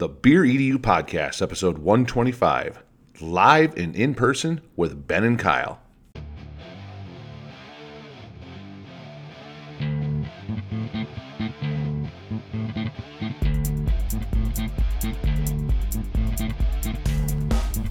[0.00, 2.82] The Beer EDU Podcast, episode 125,
[3.20, 5.78] live and in person with Ben and Kyle.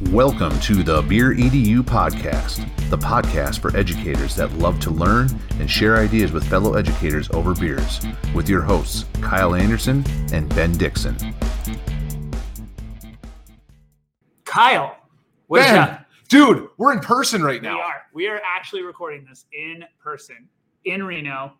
[0.09, 5.29] Welcome to the Beer EDU Podcast, the podcast for educators that love to learn
[5.59, 7.99] and share ideas with fellow educators over beers,
[8.33, 10.03] with your hosts, Kyle Anderson
[10.33, 11.15] and Ben Dixon.
[14.49, 14.97] Kyle,
[15.45, 16.05] what's Ben, up?
[16.27, 17.75] dude, we're in person right now.
[17.75, 18.01] We are.
[18.13, 20.49] We are actually recording this in person
[20.85, 21.53] in Reno,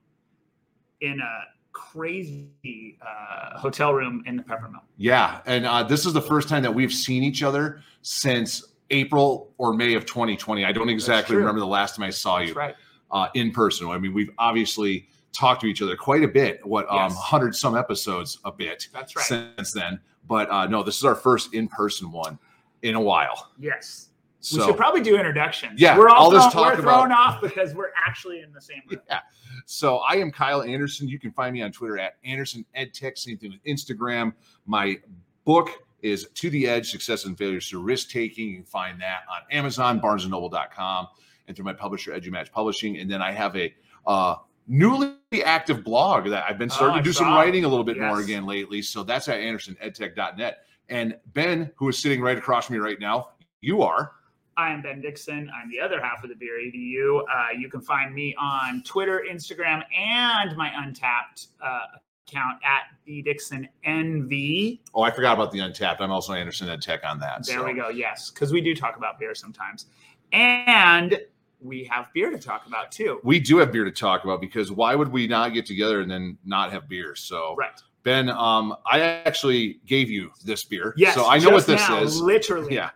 [1.02, 4.82] in a crazy uh, hotel room in the Peppermill.
[4.98, 9.54] Yeah, and uh, this is the first time that we've seen each other since April
[9.60, 10.66] or May of 2020.
[10.66, 12.74] I don't exactly remember the last time I saw you right.
[13.12, 13.88] uh, in person.
[13.90, 16.66] I mean, we've obviously talked to each other quite a bit.
[16.66, 19.26] What um, hundred some episodes a bit That's right.
[19.26, 20.00] since then.
[20.28, 22.40] But uh, no, this is our first in person one
[22.84, 23.52] in a while.
[23.60, 24.08] Yes.
[24.42, 25.82] So we should probably do introductions.
[25.82, 28.82] Yeah, we're all I'll thrown, we're about- thrown off because we're actually in the same
[28.90, 29.02] room.
[29.10, 29.20] Yeah.
[29.66, 31.10] So I am Kyle Anderson.
[31.10, 33.18] You can find me on Twitter at Anderson EdTech.
[33.18, 34.32] Same thing with Instagram.
[34.66, 34.98] My
[35.44, 35.70] book
[36.02, 38.50] is To the Edge: Success and Failures Through Risk Taking.
[38.50, 41.08] You can find that on Amazon, BarnesandNoble.com,
[41.48, 42.98] and through my publisher EduMatch Publishing.
[43.00, 43.74] And then I have a
[44.08, 44.36] uh,
[44.68, 48.00] newly active blog that I've been starting Oh, to do some writing a little bit
[48.00, 48.82] more again lately.
[48.82, 50.60] So that's at AndersonEdTech.net.
[50.90, 53.30] And Ben, who is sitting right across from me right now,
[53.62, 54.14] you are.
[54.58, 55.50] I am Ben Dixon.
[55.56, 57.22] I'm the other half of the Beer EDU.
[57.22, 63.22] Uh, you can find me on Twitter, Instagram, and my Untappd uh, account at B
[63.22, 64.80] Dixon NV.
[64.94, 66.02] Oh, I forgot about the Untappd.
[66.02, 67.46] I'm also Anderson EdTech on that.
[67.46, 67.66] There so.
[67.66, 67.88] we go.
[67.90, 69.86] Yes, because we do talk about beer sometimes,
[70.34, 71.18] and
[71.62, 73.20] we have beer to talk about too.
[73.24, 76.10] we do have beer to talk about because why would we not get together and
[76.10, 77.16] then not have beer?
[77.16, 77.72] So Right.
[78.04, 80.94] Ben, um, I actually gave you this beer.
[80.98, 81.16] Yes.
[81.16, 82.22] So I know what this now, is.
[82.22, 82.76] Literally.
[82.76, 82.92] Yeah.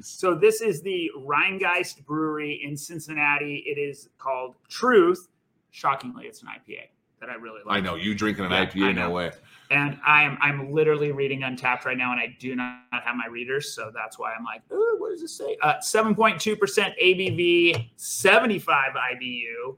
[0.00, 3.64] So this is the Rhinegeist Brewery in Cincinnati.
[3.66, 5.28] It is called Truth.
[5.70, 6.88] Shockingly, it's an IPA
[7.20, 7.78] that I really like.
[7.78, 9.30] I know you drinking an Yeah, IPA, no way.
[9.70, 13.26] And I am I'm literally reading Untappd right now, and I do not have my
[13.26, 15.56] readers, so that's why I'm like, oh, what does this say?
[15.62, 16.58] Uh, 7.2%
[17.02, 19.76] ABV, 75 IBU.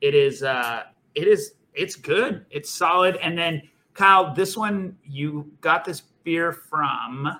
[0.00, 0.84] It is uh
[1.14, 2.46] it is it's good.
[2.50, 3.16] It's solid.
[3.16, 3.62] And then
[3.94, 7.30] Kyle, this one you got this beer from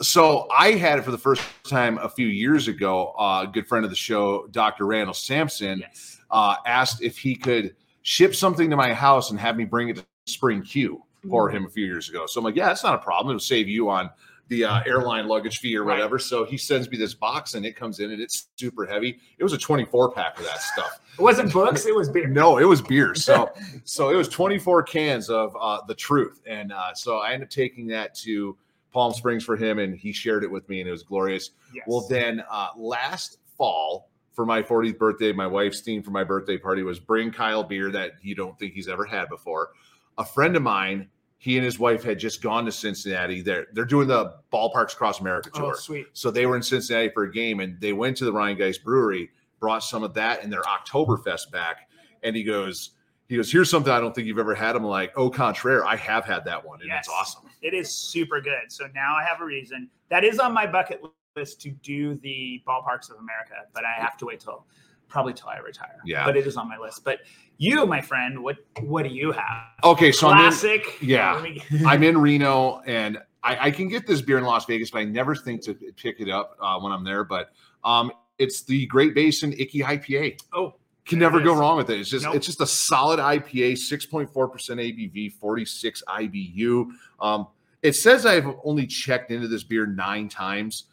[0.00, 3.14] So I had it for the first time a few years ago.
[3.18, 4.86] Uh, a good friend of the show, Dr.
[4.86, 6.20] Randall Sampson, yes.
[6.30, 9.96] uh, asked if he could ship something to my house and have me bring it
[9.96, 12.26] to Spring CUE for him a few years ago.
[12.26, 13.30] So I'm like, yeah, that's not a problem.
[13.30, 14.10] It'll save you on
[14.54, 15.94] the uh, airline luggage fee or Right.
[15.94, 16.18] whatever.
[16.18, 19.18] So he sends me this box and it comes in and it's super heavy.
[19.38, 21.00] It was a 24 pack of that stuff.
[21.18, 22.28] It wasn't books, it was beer.
[22.28, 23.14] No, it was beer.
[23.14, 23.52] So
[23.84, 26.40] so it was 24 cans of uh, the truth.
[26.46, 28.56] And uh, so I ended up taking that to
[28.92, 31.50] Palm Springs for him and he shared it with me and it was glorious.
[31.74, 31.84] Yes.
[31.88, 36.58] Well, then uh, last fall for my 40th birthday, my wife's theme for my birthday
[36.58, 39.70] party was bring Kyle beer that you don't think he's ever had before.
[40.18, 41.08] A friend of mine,
[41.44, 43.42] he and his wife had just gone to Cincinnati.
[43.42, 45.72] They're they're doing the ballparks across America oh, tour.
[45.74, 46.06] oh, sweet.
[46.14, 49.28] So they were in Cincinnati for a game and they went to the Rhinegeist Brewery,
[49.60, 51.90] brought some of that in their Oktoberfest back.
[52.22, 52.92] And he goes,
[53.28, 54.74] he goes, here's something I don't think you've ever had.
[54.74, 57.00] I'm like, oh, contraire, I have had that one and Yes.
[57.00, 57.42] it's awesome.
[57.60, 58.72] It is super good.
[58.72, 59.90] So now I have a reason.
[60.08, 61.02] That is on my bucket
[61.36, 64.64] list to do the ballparks of America, but I have to wait till
[65.08, 66.00] probably till I retire.
[66.04, 66.24] Yeah.
[66.24, 67.04] But it is on my list.
[67.04, 67.20] But
[67.58, 69.62] you, my friend, what what do you have?
[69.84, 70.82] Okay, so I'm in, Classic.
[71.02, 71.40] yeah.
[71.42, 74.98] Me- I'm in Reno and I, I can get this beer in Las Vegas, but
[75.00, 77.24] I never think to pick it up uh, when I'm there.
[77.24, 77.50] But
[77.84, 80.38] um, it's the Great Basin Icky IPA.
[80.54, 80.74] oh,
[81.06, 82.00] Can never go wrong with it.
[82.00, 82.34] It's just Nope.
[82.36, 86.86] it's just a solid IPA, 6.4% ABV, 46 IBU.
[87.20, 87.46] Um,
[87.82, 90.84] it says I've only checked into this beer nine times.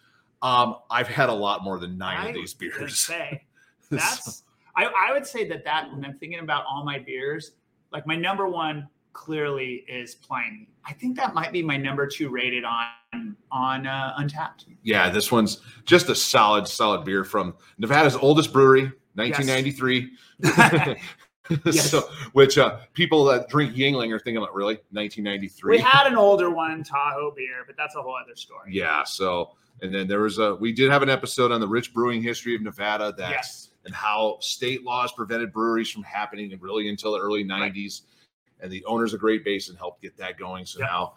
[0.42, 3.00] Um, I've had a lot more than nine I of these beers.
[3.00, 3.46] say
[3.98, 4.44] that's.
[4.76, 7.52] I, I would say that that when I'm thinking about all my beers,
[7.92, 10.70] like my number one clearly is Pliny.
[10.86, 14.66] I think that might be my number two rated on on uh, Untappd.
[14.84, 18.84] yeah, this one's just a solid, solid beer from Nevada's oldest brewery,
[19.16, 20.12] 1993.
[20.40, 20.98] Yes.
[21.72, 25.78] so, which uh, people that drink Yuengling are thinking about really 1993.
[25.78, 28.70] We had an older one, Tahoe beer, but that's a whole other story.
[28.72, 29.04] yeah.
[29.04, 29.52] So,
[29.82, 32.56] and then there was a we did have an episode on the rich brewing history
[32.56, 33.70] of Nevada that Yes.
[33.86, 38.02] And how state laws prevented breweries from happening really until the early 90s.
[38.60, 40.66] And the owners of Great Basin helped get that going.
[40.66, 40.90] So Yep.
[40.90, 41.14] now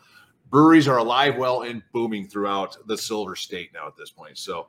[0.50, 4.38] breweries are alive, well, and booming throughout the Silver State now at this point.
[4.38, 4.68] So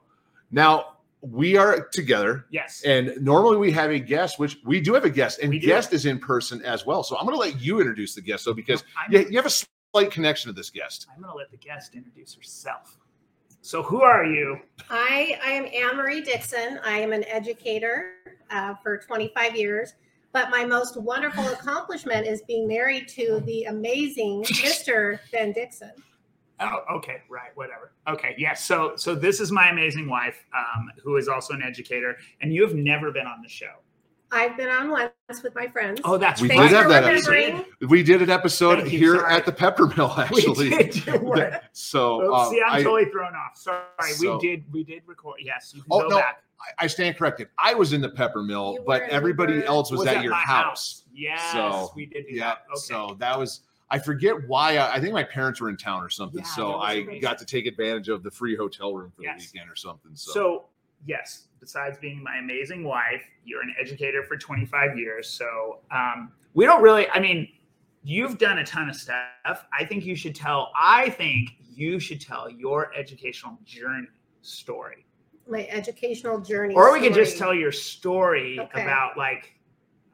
[0.52, 2.46] now we are together.
[2.50, 2.84] Yes.
[2.84, 6.06] And normally we have a guest, which we do have a guest, and guest is
[6.06, 7.02] in person as well.
[7.04, 9.66] So I'm going to let you introduce the guest, though, because you, you have a
[9.94, 11.08] slight connection to this guest.
[11.14, 12.98] I'm going to let the guest introduce herself.
[13.66, 14.60] So, who are you?
[14.92, 16.80] I, I am Ann Marie Dixon.
[16.86, 18.12] I am an educator
[18.52, 19.96] uh, for 25 years.
[20.34, 25.18] But my most wonderful accomplishment is being married to the amazing Mr.
[25.32, 25.94] Ben Dixon.
[26.60, 27.94] Oh, okay, right, whatever.
[28.08, 28.64] Okay, yes.
[28.64, 32.62] So, so this is my amazing wife, um, who is also an educator, and you
[32.62, 33.78] have never been on the show.
[34.36, 36.02] I've been on once with my friends.
[36.04, 37.66] Oh, that's We did have that episode.
[37.88, 39.34] We did an episode Thank you, here sorry.
[39.34, 40.70] at the Peppermill, actually.
[40.72, 43.56] We did do so Oh, um, see, I'm I, totally thrown off.
[43.58, 45.38] Sorry, So- we did we did record.
[45.40, 46.44] Yes, you can Oh, go no, back.
[46.80, 47.48] I stand corrected.
[47.58, 49.64] I was in the Peppermill, but everybody were.
[49.64, 51.04] else was, at your my house.
[51.14, 52.46] Yes, So, we did do Yeah.
[52.46, 52.58] that.
[52.72, 52.80] Okay.
[52.80, 53.62] So that was.
[53.92, 54.78] I forget why.
[54.78, 56.40] I, I think my parents were in town or something.
[56.40, 57.20] Yeah, so I crazy.
[57.20, 59.38] got to take advantage of the free hotel room for Yes.
[59.38, 60.12] the weekend or something.
[60.16, 60.66] So, So,
[61.06, 65.30] yes, besides being my amazing wife, you're an educator for 25 years.
[65.30, 67.50] So, um, we don't really, I mean,
[68.04, 69.66] you've done a ton of stuff.
[69.78, 74.08] I think you should tell, I think you should tell your educational journey
[74.42, 75.06] story.
[75.48, 76.76] My educational journey.
[76.76, 78.82] Or we could just tell your story Okay.
[78.82, 79.54] about, like,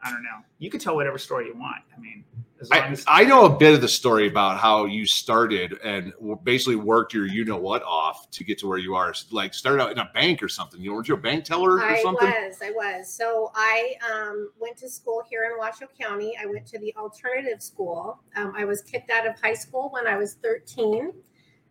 [0.03, 0.39] I don't know.
[0.57, 1.83] You could tell whatever story you want.
[1.95, 2.23] I mean,
[2.71, 6.13] I, as I know a bit of the story about how you started and
[6.43, 9.13] basically worked your you know what off to get to where you are.
[9.31, 10.81] Like started out in a bank or something.
[10.81, 12.27] You weren't you a bank teller or I something?
[12.27, 13.11] was, I was.
[13.11, 16.37] So I um, went to school here in Washoe County.
[16.41, 18.21] I went to the alternative school.
[18.35, 21.13] Um, I was kicked out of high school when I was 13.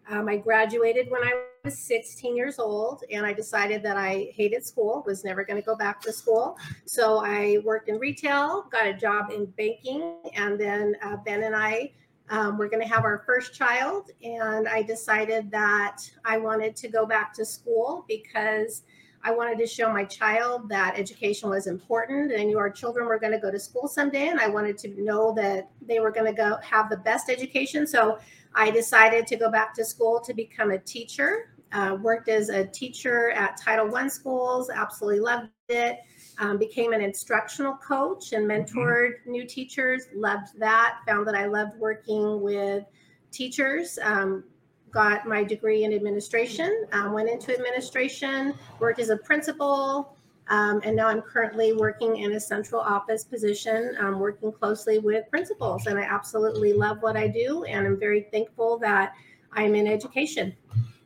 [0.09, 4.65] Um, I graduated when I was 16 years old, and I decided that I hated
[4.65, 6.57] school, was never going to go back to school.
[6.87, 11.55] So I worked in retail, got a job in banking, and then uh, Ben and
[11.55, 11.93] I
[12.31, 16.89] um, we're going to have our first child, and I decided that I wanted to
[16.89, 18.85] go back to school because
[19.25, 23.33] I wanted to show my child that education was important, and your children were going
[23.33, 26.33] to go to school someday, and I wanted to know that they were going to
[26.33, 27.85] go have the best education.
[27.85, 28.21] So
[28.55, 31.55] I decided to go back to school to become a teacher.
[31.73, 36.01] Uh, worked as a teacher at Title I schools, absolutely loved it.
[36.39, 40.07] Um, became an instructional coach and mentored new teachers.
[40.15, 40.99] Loved that.
[41.07, 42.85] Found that I loved working with
[43.31, 43.99] teachers.
[44.03, 44.45] Um,
[44.91, 46.87] got my degree in administration.
[46.93, 48.55] Um, went into administration.
[48.81, 50.17] Worked as a principal.
[50.51, 55.25] Um, and now I'm currently working in a central office position, um, working closely with
[55.31, 55.87] principals.
[55.87, 57.63] And I absolutely love what I do.
[57.65, 59.15] And I'm very thankful that
[59.53, 60.55] I'm in education.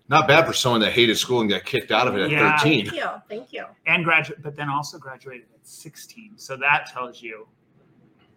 [0.08, 2.56] Not bad for someone that hated school and got kicked out of it at Yeah.
[2.58, 2.86] 13.
[2.86, 3.08] Thank you.
[3.28, 3.64] Thank you.
[3.86, 6.32] and graduate, but then also graduated at 16.
[6.36, 7.46] So that tells you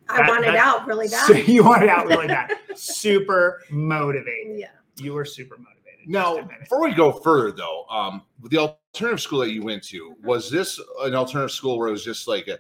[0.10, 1.26] I That- wanted that's- out really bad.
[1.28, 2.52] So you wanted out really bad.
[2.76, 4.58] Super motivated.
[4.60, 4.68] yeah.
[4.96, 5.77] You were super motivated.
[6.08, 6.60] Now, just admit it.
[6.62, 10.80] before we go further, though, um, the alternative school that you went to, was this
[11.02, 12.60] an alternative school where it was just like a,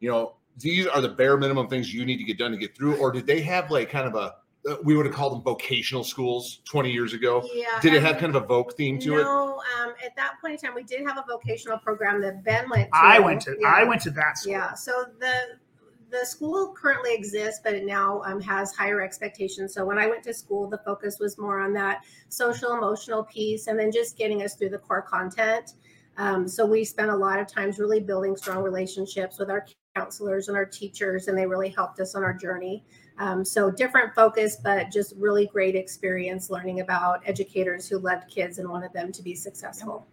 [0.00, 2.76] you know, these are the bare minimum things you need to get done to get
[2.76, 4.34] through, or did they have like kind of a,
[4.68, 7.48] uh, we would have called them vocational schools 20 years ago?
[7.52, 7.78] Yeah.
[7.80, 9.22] Did it um, have kind of a voc theme to it?
[9.22, 12.68] no, um, at that point in time, we did have a vocational program that Ben
[12.70, 12.98] went to.
[12.98, 13.68] I went to Yeah.
[13.68, 14.52] I went to that school.
[14.52, 14.74] Yeah.
[14.74, 15.58] So the
[16.10, 19.74] the school currently exists, but it now um, has higher expectations.
[19.74, 23.66] So when I went to school, the focus was more on that social emotional piece,
[23.66, 25.74] and then just getting us through the core content.
[26.16, 29.64] Um, so we spent a lot of times really building strong relationships with our
[29.94, 32.84] counselors and our teachers, and they really helped us on our journey.
[33.18, 38.58] Um, so different focus, but just really great experience learning about educators who loved kids
[38.58, 40.06] and wanted them to be successful.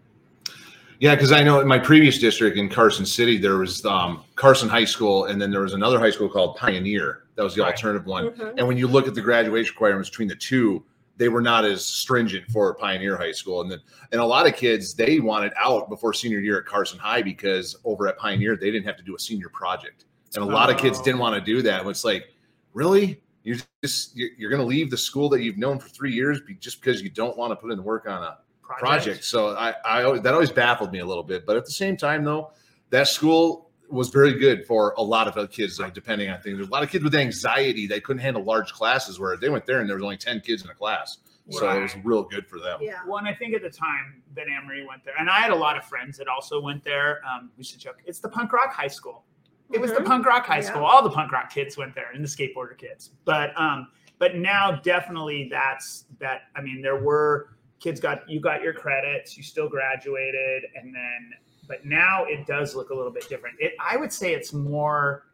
[1.00, 4.70] Yeah, because I know in my previous district in Carson City, there was um, Carson
[4.70, 7.24] High School, and then there was another high school called Pioneer.
[7.36, 7.74] That was the Right.
[7.74, 8.30] alternative one.
[8.30, 8.54] Mhm.
[8.58, 10.84] And when you look at the graduation requirements between the two,
[11.18, 13.62] they were not as stringent for Pioneer High School.
[13.62, 13.80] And then,
[14.12, 17.76] and a lot of kids they wanted out before senior year at Carson High because
[17.84, 20.78] over at Pioneer they didn't have to do a senior project, and a lot of
[20.78, 21.04] kids Oh.
[21.04, 21.86] didn't want to do that.
[21.86, 22.34] It's like,
[22.74, 26.12] really, you're just you're, you're going to leave the school that you've known for three
[26.14, 28.38] years just because you don't want to put in the work on a
[28.68, 29.24] project.
[29.24, 31.46] So I, I always, that always baffled me a little bit.
[31.46, 32.52] But at the same time, though,
[32.90, 36.58] that school was very good for a lot of kids, though, depending on things.
[36.58, 39.66] There's a lot of kids with anxiety that couldn't handle large classes where they went
[39.66, 41.18] there and there was only 10 kids in a class.
[41.52, 42.80] So it was real good for them.
[42.82, 43.02] Yeah.
[43.08, 45.52] Well, and I think at the time that Ann Marie went there, and I had
[45.52, 47.22] a lot of friends that also went there.
[47.24, 47.98] Um, we should joke.
[48.04, 49.24] It's the punk rock high school.
[49.72, 50.06] It was the Mhm.
[50.08, 50.62] punk rock high Yeah.
[50.62, 50.84] school.
[50.84, 53.12] All the punk rock kids went there, and the skateboarder kids.
[53.26, 56.44] But um, but now definitely that's that.
[56.56, 57.50] I mean, there were
[57.86, 61.34] kids got you got your credits, you still graduated, and then
[61.68, 63.56] but now it does look a little bit different.
[63.60, 65.28] It I would say it's more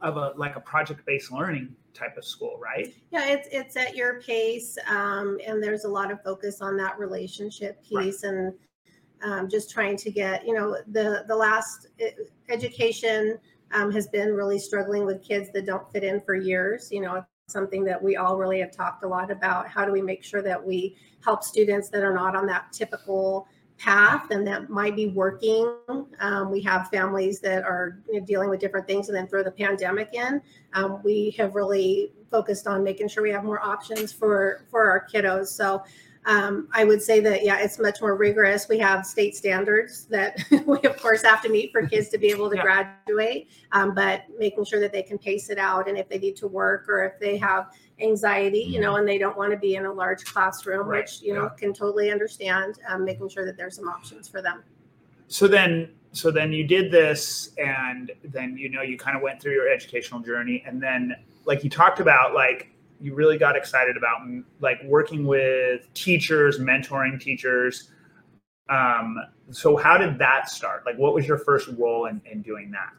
[0.00, 2.94] of a like a project based learning type of school, right?
[3.10, 6.98] Yeah, it's it's at your pace, um, and there's a lot of focus on that
[6.98, 8.06] relationship Right.
[8.06, 8.54] piece, and
[9.22, 11.88] um, just trying to get you know the the last
[12.48, 13.36] education
[13.72, 16.88] um, has been really struggling with kids that don't fit in for years.
[16.90, 19.68] You know, something that we all really have talked a lot about.
[19.68, 23.46] How do we make sure that we help students that are not on that typical
[23.78, 25.72] path and that might be working.
[26.18, 29.44] Um, we have families that are you know, dealing with different things and then throw
[29.44, 30.40] the pandemic in.
[30.72, 35.06] Um, we have really focused on making sure we have more options for for our
[35.06, 35.48] kiddos.
[35.48, 35.84] So
[36.26, 38.68] um, I would say that yeah, it's much more rigorous.
[38.68, 42.28] We have state standards that we of course have to meet for kids to be
[42.28, 42.62] able to Yeah.
[42.62, 46.36] graduate, um, but making sure that they can pace it out and if they need
[46.36, 49.76] to work or if they have anxiety, you know, and they don't want to be
[49.76, 52.78] in a large classroom, Right, which you know can totally understand.
[52.88, 54.64] Um, making sure that there's some options for them.
[55.28, 59.40] so then so then you did this and then you know you kind of went
[59.40, 61.14] through your educational journey and then
[61.44, 64.20] like you talked about like you really got excited about
[64.60, 67.90] like working with teachers mentoring teachers
[68.68, 69.16] um
[69.50, 72.92] so how did that start like what was your first role in, in doing that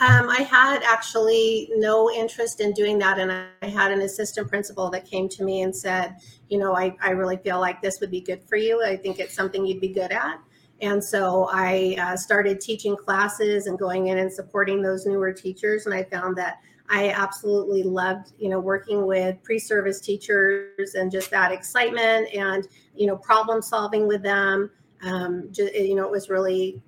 [0.00, 3.18] Um, I had actually no interest in doing that.
[3.18, 6.14] And I had an assistant principal that came to me and said,
[6.48, 8.80] you know, I, I really feel like this would be good for you.
[8.84, 10.38] I think it's something you'd be good at.
[10.80, 15.86] And so I uh, started teaching classes and going in and supporting those newer teachers.
[15.86, 21.30] And I found that I absolutely loved, you know, working with pre-service teachers and just
[21.30, 24.70] that excitement and, you know, problem solving with them.
[25.02, 26.80] Um, ju- you know, it was really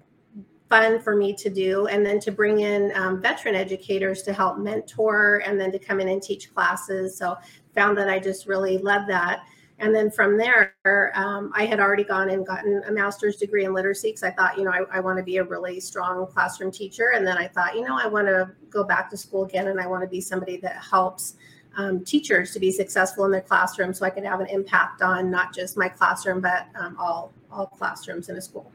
[0.70, 4.56] fun for me to do and then to bring in um, veteran educators to help
[4.56, 7.36] mentor and then to come in and teach classes so
[7.74, 9.42] found that i just really love that
[9.80, 10.74] and then from there
[11.14, 14.56] um, i had already gone and gotten a master's degree in literacy because i thought
[14.56, 17.48] you know i, I want to be a really strong classroom teacher and then i
[17.48, 20.08] thought you know i want to go back to school again and i want to
[20.08, 21.34] be somebody that helps
[21.76, 25.30] um, teachers to be successful in their classroom so i can have an impact on
[25.30, 28.70] not just my classroom but um, all all classrooms in a school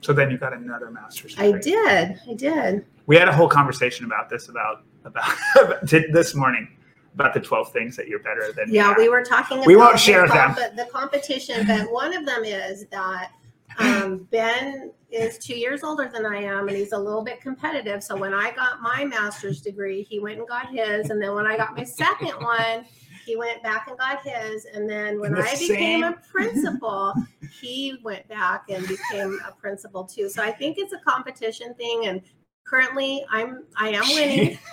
[0.00, 2.20] so then you got another master's I did.
[2.28, 2.84] I did.
[3.06, 5.36] we had a whole conversation about this about about
[5.82, 6.68] this morning
[7.16, 9.62] about the 12 things that you're better than Yeah, we were talking.
[9.64, 10.54] We won't about share the, them.
[10.54, 13.32] comp- the competition, but one of them is that
[13.78, 18.02] um, Ben is two years older than I am, and he's a little bit competitive.
[18.02, 21.46] So when I got my master's degree, he went and got his, and then when
[21.46, 22.84] I got my second one,
[23.24, 27.14] he went back and got his, and then when The I became a principal,
[27.60, 30.28] he went back and became a principal too.
[30.28, 32.20] So I think it's a competition thing, and
[32.66, 34.58] currently I'm I am winning.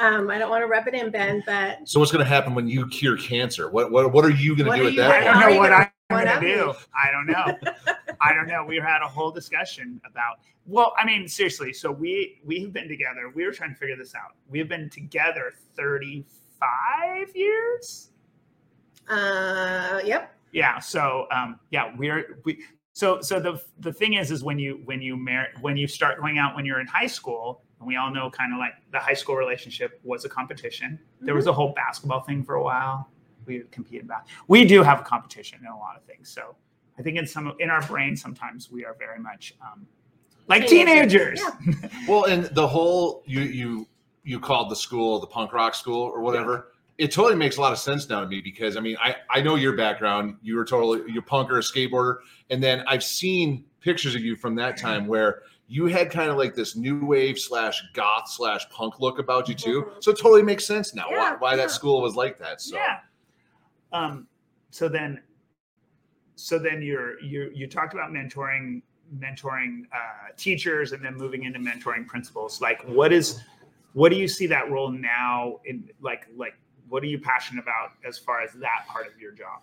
[0.00, 2.54] Um, I don't want to rub it in, Ben, but So what's going to happen
[2.54, 3.68] when you cure cancer?
[3.68, 5.10] What what what are you going to do are with you that?
[5.10, 6.74] I don't How are know you what gonna I'm going to do.
[6.94, 7.92] I don't know.
[8.20, 8.64] I don't know.
[8.64, 10.36] We had a whole discussion about.
[10.66, 11.72] Well, I mean, seriously.
[11.72, 13.32] So we we've been together.
[13.34, 14.36] We were trying to figure this out.
[14.48, 18.10] We've been together 35 years.
[19.10, 20.32] uh, yep.
[20.52, 20.78] Yeah.
[20.78, 22.64] So um, yeah, we're we.
[22.98, 26.18] So so the the thing is is when you when you marry when you start
[26.18, 28.98] going out when you're in high school and we all know kind of like the
[28.98, 30.98] high school relationship was a competition.
[31.20, 33.08] There was a whole basketball thing for a while.
[33.46, 34.22] We competed about.
[34.48, 36.28] We do have a competition in a lot of things.
[36.28, 36.56] So
[36.98, 39.86] I think in some in our brain sometimes we are very much um,
[40.48, 41.92] like Teenagers, teenagers.
[42.08, 43.86] Well, and the whole you you
[44.24, 46.72] you called the school the punk rock school or whatever.
[46.98, 49.40] It totally makes a lot of sense now to me because I mean I I
[49.40, 50.36] know your background.
[50.42, 52.16] You were totally you're punker, a skateboarder,
[52.50, 56.36] and then I've seen pictures of you from that time where you had kind of
[56.36, 59.82] like this new wave slash goth slash punk look about you too.
[59.82, 60.02] Mhm.
[60.02, 61.56] So it totally makes sense now why, why yeah.
[61.56, 62.60] that school was like that.
[62.60, 63.00] So Yeah.
[63.92, 64.26] Um,
[64.70, 65.22] so then,
[66.34, 68.82] so then you're you you talked about mentoring
[69.16, 72.60] mentoring uh, teachers and then moving into mentoring principals.
[72.60, 73.40] Like, what is
[73.94, 76.54] what do you see that role now in like like
[76.88, 79.60] what are you passionate about as far as that part of your job?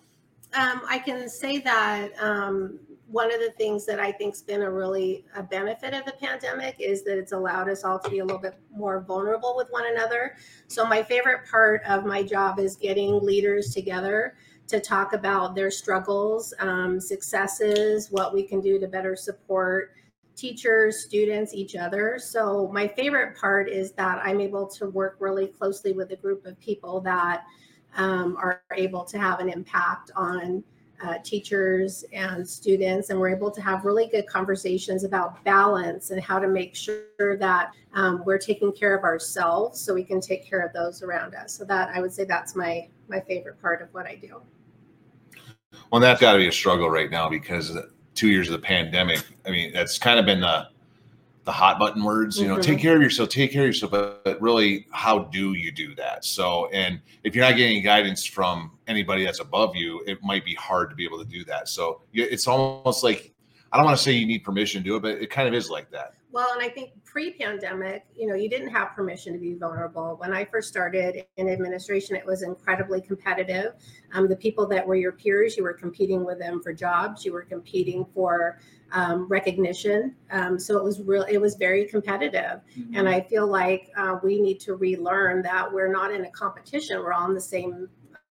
[0.54, 4.72] Um, I can say that um, one of the things that I think's been a
[4.72, 8.26] really a benefit of the pandemic is that it's allowed us all to be a
[8.26, 10.36] little bit more vulnerable with one another.
[10.68, 14.36] So my favorite part of my job is getting leaders together
[14.68, 19.95] to talk about their struggles, um, successes, what we can do to better support
[20.36, 22.20] teachers, students, each other.
[22.20, 26.46] So my favorite part is that I'm able to work really closely with a group
[26.46, 27.44] of people that
[27.96, 30.64] um, are able to have an impact on
[31.04, 36.22] uh, teachers and students, and we're able to have really good conversations about balance and
[36.22, 40.46] how to make sure that um, we're taking care of ourselves so we can take
[40.48, 41.54] care of those around us.
[41.54, 44.42] So that I would say that's my my favorite part of what I do.
[45.92, 47.78] Well, that's got to be a struggle right now because
[48.16, 49.22] two years of the pandemic.
[49.46, 50.68] I mean, that's kind of been the
[51.44, 52.40] the hot button words.
[52.40, 52.64] You know, Mhm.
[52.64, 53.92] take care of yourself, take care of yourself.
[53.92, 56.26] But, but really, how do you do that?
[56.26, 60.56] So, and if you're not getting guidance from anybody that's above you, it might be
[60.56, 61.70] hard to be able to do that.
[61.70, 63.32] So, it's almost like
[63.72, 65.54] I don't want to say you need permission to do it, but it kind of
[65.54, 66.14] is like that.
[66.36, 70.18] Well, and I think pre-pandemic, you know, you didn't have permission to be vulnerable.
[70.18, 73.76] When I first started in administration, it was incredibly competitive.
[74.14, 77.24] Um, the people that were your peers, you were competing with them for jobs.
[77.24, 78.60] You were competing for
[78.92, 80.14] um, recognition.
[80.30, 81.24] Um, so it was real.
[81.24, 82.96] It was very competitive, Mm-hmm.
[82.98, 87.00] and I feel like uh, we need to relearn that we're not in a competition.
[87.00, 87.88] We're on the same.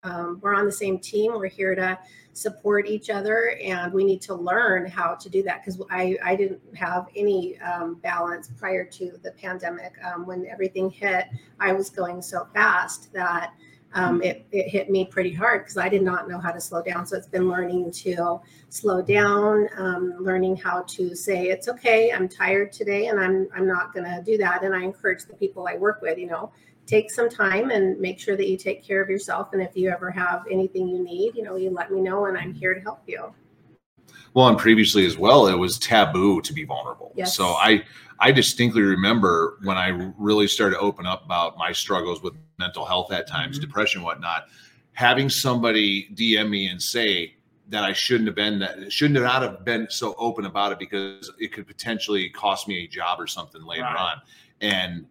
[0.03, 1.34] Um, we're on the same team.
[1.34, 1.98] We're here to
[2.34, 6.36] support each other and we need to learn how to do that because I, I
[6.36, 9.93] didn't have any um, balance prior to the pandemic.
[10.03, 11.27] Um, when everything hit
[11.60, 13.53] i was going so fast that
[13.93, 16.81] um, it, it hit me pretty hard because i did not know how to slow
[16.81, 17.05] down.
[17.05, 18.39] So it's been learning to
[18.70, 23.67] slow down um, learning how to say it's okay i'm tired today and i'm i'm
[23.67, 24.63] not going to do that.
[24.63, 26.51] And i encourage the people i work with you know
[26.91, 29.53] take some time and make sure that you take care of yourself.
[29.53, 32.38] And if you ever have anything you need, you know, you let me know and
[32.38, 33.33] I'm here to help you.
[34.33, 37.13] Well, and previously as well, it was taboo to be vulnerable.
[37.15, 37.36] Yes.
[37.36, 37.83] So I
[38.24, 42.86] I distinctly remember when I really started to open up about my struggles with mental
[42.86, 43.62] health at times, Mhm.
[43.62, 44.45] depression, whatnot,
[44.93, 47.36] having somebody DM me and say
[47.69, 50.77] that I shouldn't have been that shouldn't have not have been so open about it
[50.77, 53.98] because it could potentially cost me a job or something later Right.
[53.98, 54.21] on.
[54.62, 55.07] And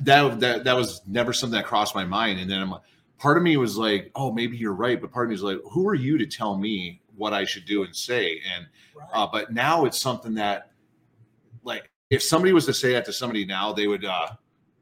[0.00, 2.40] that that that was never something that crossed my mind.
[2.40, 2.74] And then I'm
[3.18, 5.58] part of me was like, oh, maybe you're right, but part of me was like,
[5.70, 8.40] who are you to tell me what I should do and say?
[8.54, 8.66] And
[9.12, 10.70] uh, but now it's something that,
[11.64, 14.28] like, if somebody was to say that to somebody now, they would, uh,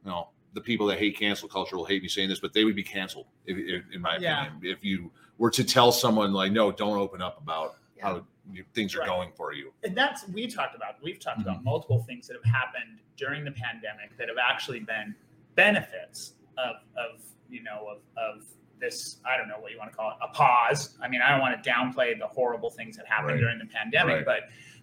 [0.05, 2.65] you know, the people that hate cancel culture will hate me saying this, but they
[2.65, 4.47] would be canceled, if, if, in my Yeah.
[4.47, 4.77] opinion.
[4.77, 8.05] If you were to tell someone like, no, don't open up about Yeah.
[8.05, 9.09] how you, things are Right.
[9.09, 9.73] going for you.
[9.85, 11.49] and that's we talked about we've talked Mm-hmm.
[11.49, 15.15] about multiple things that have happened during the pandemic that have actually been
[15.55, 18.45] benefits of of you know of of
[18.81, 21.31] this i don't know what you want to call it a pause i mean i
[21.31, 23.41] don't want to downplay the horrible things that happened Right.
[23.41, 24.25] during the pandemic Right.
[24.27, 24.41] but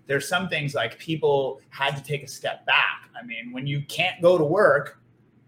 [0.08, 3.82] there's some things like people had to take a step back i mean when you
[3.84, 5.00] can't go to work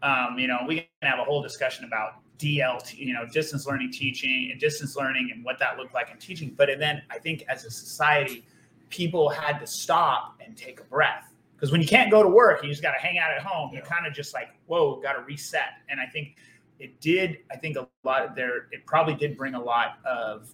[0.03, 3.91] um, you know we can have a whole discussion about DLT, you know, distance learning
[3.91, 6.53] teaching and distance learning and what that looked like in teaching.
[6.57, 8.45] But then I think as a society,
[8.89, 11.33] people had to stop and take a breath.
[11.55, 13.73] Because when you can't go to work, you just got to hang out at home.
[13.73, 15.79] You kind of just like, whoa, got to reset.
[15.89, 16.35] And I think
[16.79, 17.37] it did.
[17.49, 18.67] I think a lot of there.
[18.71, 20.53] It probably did bring a lot of.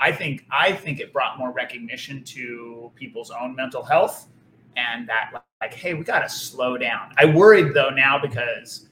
[0.00, 0.46] I think.
[0.50, 4.28] I think it brought more recognition to people's own mental health,
[4.76, 7.12] and that like, hey, we got to slow down.
[7.18, 8.87] I worried though now because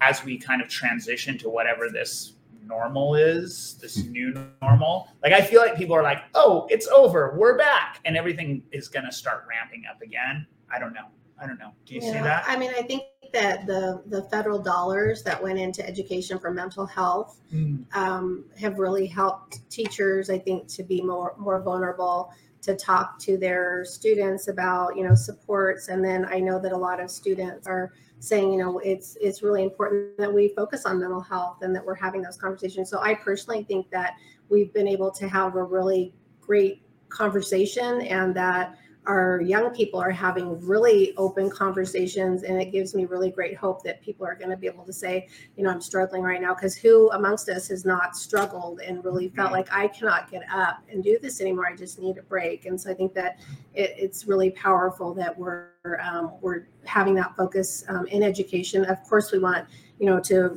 [0.00, 2.34] as we kind of transition to whatever this
[2.64, 4.32] normal is, this new
[4.62, 8.62] normal, like I feel like people are like, oh, it's over, we're back, and everything
[8.72, 10.46] is going to start ramping up again.
[10.72, 11.06] I don't know.
[11.40, 11.72] I don't know.
[11.86, 12.44] Do you see that?
[12.46, 16.84] I mean, I think that the the federal dollars that went into education for mental
[16.86, 22.32] health Mm, um, have really helped teachers, I think, to be more more vulnerable
[22.62, 25.88] to talk to their students about you know supports.
[25.88, 29.42] And then I know that a lot of students are saying, you know, it's it's
[29.42, 32.90] really important that we focus on mental health and that we're having those conversations.
[32.90, 34.14] So I personally think that
[34.48, 38.76] we've been able to have a really great conversation and that
[39.10, 43.82] our young people are having really open conversations and it gives me really great hope
[43.82, 46.54] that people are going to be able to say you know i'm struggling right now
[46.54, 50.84] because who amongst us has not struggled and really felt like i cannot get up
[50.88, 52.66] and do this anymore i just need a break.
[52.66, 53.40] And so i think that
[53.74, 55.70] it, it's really powerful that we're
[56.00, 58.84] um, we're having that focus um, in education.
[58.84, 59.66] Of course we want
[59.98, 60.56] you know to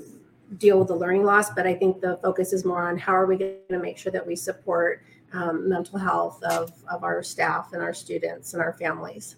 [0.58, 3.26] deal with the learning loss but i think the focus is more on how are
[3.26, 5.02] we going to make sure that we support
[5.34, 9.36] um, mental health of, of our staff and our students and our families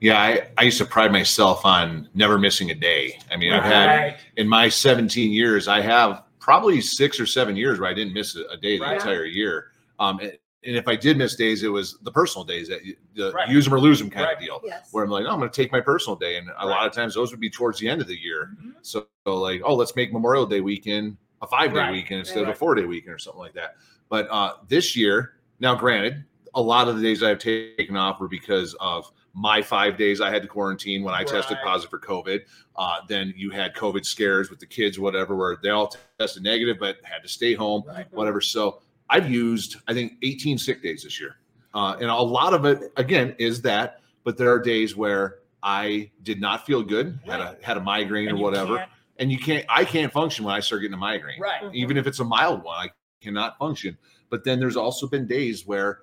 [0.00, 3.18] Yeah, I, I used to pride myself on never missing a day.
[3.30, 7.78] I mean, I've had in my 17 years, I have probably six or seven years
[7.78, 8.94] where I didn't miss a, a day the Right.
[8.96, 9.72] entire year.
[9.98, 10.32] Um, and,
[10.64, 12.80] and if I did miss days, it was the personal days that
[13.14, 13.48] the Right.
[13.48, 14.36] use them or lose them kind Right.
[14.36, 14.60] of deal.
[14.64, 16.86] yes Where I'm like, oh, I'm going to take my personal day, and a lot
[16.86, 18.52] of times those would be towards the end of the year.
[18.58, 18.72] Mhm.
[18.82, 21.92] So, so like, oh, let's make Memorial Day weekend a five day Right.
[21.92, 23.76] weekend instead of a four day weekend or something like that.
[24.10, 28.28] But uh, this year, now granted, a lot of the days I've taken off were
[28.28, 32.40] because of my five days I had to quarantine when I tested positive for COVID.
[32.74, 36.76] Uh, then you had COVID scares with the kids, whatever, where they all tested negative
[36.80, 38.06] but had to stay home, Right.
[38.12, 38.40] whatever.
[38.40, 41.36] So I've used, I think, 18 sick days this year.
[41.72, 46.10] Uh, and a lot of it, again, is that, but there are days where I
[46.24, 49.38] did not feel good, had a had a migraine And or whatever, can't- and you
[49.38, 49.64] can't.
[49.68, 51.62] I can't function when I start getting a migraine, Right.
[51.72, 52.76] even if it's a mild one.
[52.76, 52.88] I
[53.20, 53.96] cannot function.
[54.28, 56.00] But then there's also been days where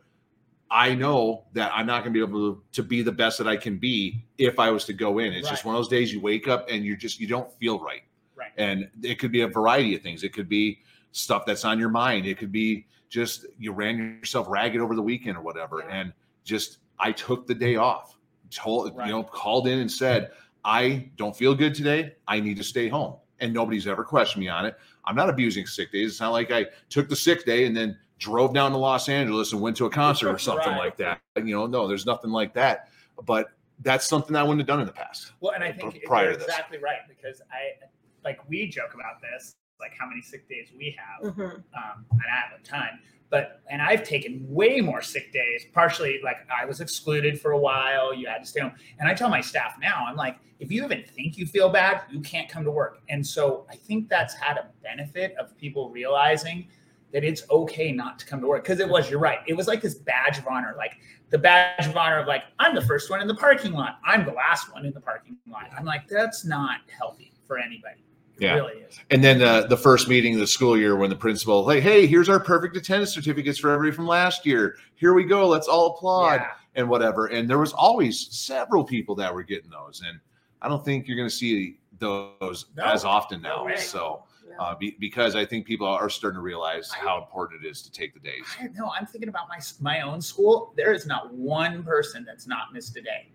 [0.70, 3.48] I know that I'm not going to be able to, to be the best that
[3.48, 5.32] I can be if I was to go in.
[5.34, 7.80] It's just one of those days you wake up and you're just you don't feel
[7.80, 8.02] right.
[8.36, 8.52] Right.
[8.58, 10.24] And it could be a variety of things.
[10.24, 10.80] It could be
[11.12, 12.26] stuff that's on your mind.
[12.26, 15.80] It could be just you ran yourself ragged over the weekend or whatever.
[15.80, 15.96] Yeah.
[15.96, 18.18] And just I took the day off
[18.50, 19.08] told Right.
[19.08, 20.32] you know called in and said
[20.64, 24.50] i don't feel good today i need to stay home and nobody's ever questioned me
[24.50, 27.66] on it i'm not abusing sick days it's not like i took the sick day
[27.66, 30.78] and then drove down to los angeles and went to a concert or something Right.
[30.80, 32.90] like that you know no there's nothing like that
[33.26, 33.48] but
[33.82, 36.26] that's something i wouldn't have done in the past Well, and I think P- prior
[36.26, 36.48] you're to this.
[36.48, 37.86] exactly right because I
[38.24, 41.40] like we joke about this, like how many sick days we have, Mhm.
[41.78, 43.00] um, and I have a ton.
[43.30, 45.66] But and I've taken way more sick days.
[45.74, 48.14] Partially, like I was excluded for a while.
[48.14, 50.84] You had to stay home, and I tell my staff now, I'm like, if you
[50.84, 53.02] even think you feel bad, you can't come to work.
[53.10, 56.68] And so I think that's had a benefit of people realizing
[57.14, 59.10] that it's okay not to come to work because it was.
[59.10, 59.40] You're right.
[59.48, 60.98] It was like this badge of honor, like
[61.30, 64.00] the badge of honor of like I'm the first one in the parking lot.
[64.06, 65.70] I'm the last one in the parking lot.
[65.78, 68.07] I'm like that's not healthy for anybody.
[68.40, 68.56] It Yeah.
[68.56, 69.00] really is.
[69.10, 72.06] and then uh, the first meeting of the school year when the principal like hey
[72.06, 75.96] here's our perfect attendance certificates for everybody from last year here we go let's all
[75.96, 76.52] applaud Yeah.
[76.76, 77.28] and whatever.
[77.28, 80.20] And there was always several people that were getting those, and
[80.62, 82.84] I don't think you're going to see those No.
[82.86, 83.66] as often now.
[83.66, 83.78] way.
[83.78, 84.24] so
[84.60, 87.82] uh, be, because I think people are starting to realize I- how important it is
[87.84, 88.44] to take the days.
[88.60, 88.90] I know.
[88.98, 90.74] I'm thinking about my my own school.
[90.78, 93.30] There is not one person that's not missed a day.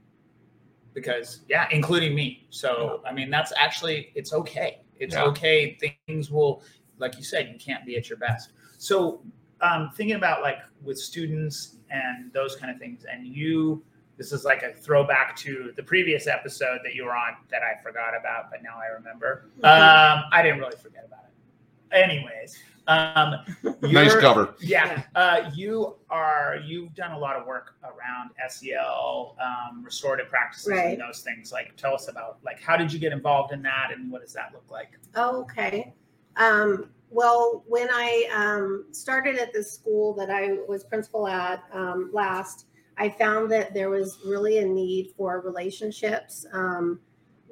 [0.95, 2.47] Because yeah, including me.
[2.51, 4.82] So I mean, that's actually it's okay.
[4.99, 5.25] It's Yeah.
[5.25, 5.77] okay.
[6.07, 6.63] Things will,
[6.99, 8.53] like you said, you can't be at your best.
[8.79, 9.23] So
[9.61, 13.83] um, thinking about like with students and those kind of things, and you,
[14.17, 17.81] this is like a throwback to the previous episode that you were on that I
[17.83, 19.47] forgot about, but now I remember.
[19.61, 19.65] Mhm.
[19.65, 21.95] Um, I didn't really forget about it.
[21.97, 23.35] Anyways, um,
[23.83, 24.55] Nice cover.
[24.61, 26.59] yeah, uh, you are.
[26.65, 30.93] You've done a lot of work around SEL, um, restorative practices, Right.
[30.93, 31.53] and those things.
[31.53, 34.33] Like, tell us about like how did you get involved in that, and what does
[34.35, 34.91] that look like?
[35.17, 35.95] Oh, okay.
[36.37, 42.11] Um, well, when I um, started at the school that I was principal at um,
[42.13, 42.67] last,
[42.97, 46.47] I found that there was really a need for relationships.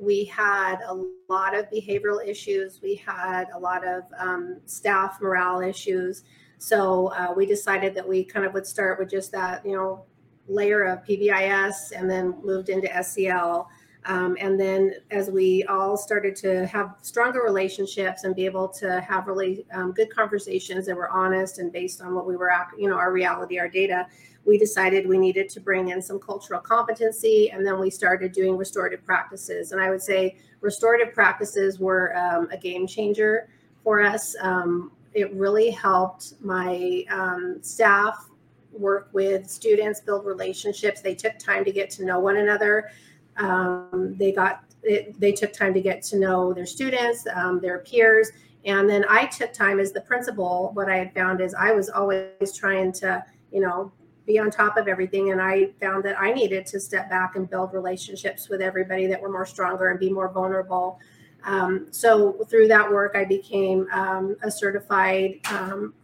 [0.00, 0.94] We had a
[1.28, 2.80] lot of behavioral issues.
[2.82, 6.24] We had a lot of um, staff morale issues.
[6.58, 10.04] So uh, we decided that we kind of would start with just that, you know,
[10.48, 13.68] layer of PBIS and then moved into SEL.
[14.06, 19.00] Um, and then as we all started to have stronger relationships and be able to
[19.02, 22.88] have really um, good conversations that were honest and based on what we were, you
[22.88, 24.06] know, our reality, our data,
[24.46, 27.50] we decided we needed to bring in some cultural competency.
[27.50, 29.72] And then we started doing restorative practices.
[29.72, 33.48] And I would say restorative practices were um, a game changer
[33.84, 34.34] for us.
[34.40, 38.30] Um, it really helped my um, staff
[38.72, 41.02] work with students, build relationships.
[41.02, 42.90] They took time to get to know one another
[43.40, 47.80] um, they got it, they took time to get to know their students um, their
[47.80, 48.30] peers.
[48.64, 50.70] And then i took time as the principal.
[50.74, 53.92] What i had found is i was always trying to you know
[54.26, 55.32] be on top of everything.
[55.32, 59.20] And i found that i needed to step back and build relationships with everybody that
[59.20, 61.00] were more stronger and be more vulnerable.
[61.44, 65.94] Um, so through that work i became um, a certified um,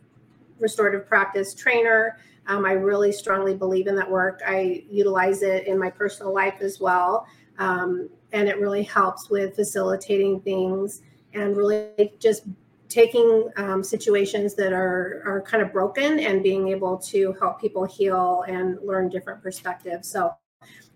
[0.59, 2.18] restorative practice trainer
[2.49, 4.41] um, I really strongly believe in that work.
[4.47, 7.27] I utilize it in my personal life as well.
[7.59, 11.03] Um, and it really helps with facilitating things
[11.35, 12.45] and really just
[12.89, 17.85] taking um, situations that are, are kind of broken and being able to help people
[17.85, 20.09] heal and learn different perspectives.
[20.09, 20.33] So,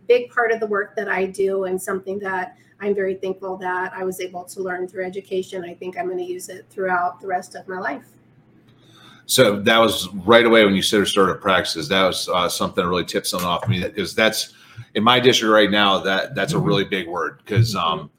[0.06, 3.92] big part of the work that I do and something that I'm very thankful that
[3.94, 5.64] I was able to learn through education.
[5.64, 8.06] I think I'm going to use it throughout the rest of my life.
[9.30, 11.86] So that was right away when you said started practices.
[11.86, 14.54] That was uh, something that really tipped something off me because that's
[14.96, 16.00] in my district right now.
[16.00, 18.10] That that's a really big word because um,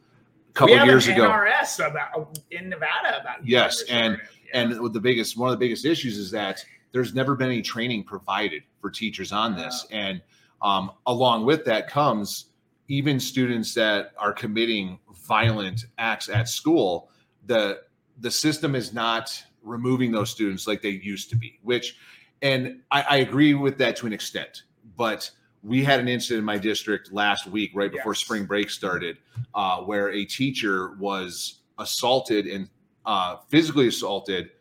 [0.49, 4.61] a couple years ago, NRS about in Nevada about Yes, and- yeah.
[4.61, 7.61] and with the biggest one of the biggest issues is that there's never been any
[7.61, 10.21] training provided for teachers on this, and
[10.61, 12.51] um, along with that comes
[12.87, 14.97] even students that are committing
[15.27, 17.09] violent acts at school.
[17.47, 17.81] The
[18.21, 21.97] the system is not removing those students like they used to be, which,
[22.41, 24.63] and I, I agree with that to an extent,
[24.97, 25.29] but
[25.63, 28.21] we had an incident in my district last week, right before Yes.
[28.21, 29.17] spring break started,
[29.53, 32.67] uh, where a teacher was assaulted and
[33.05, 34.51] uh, physically assaulted,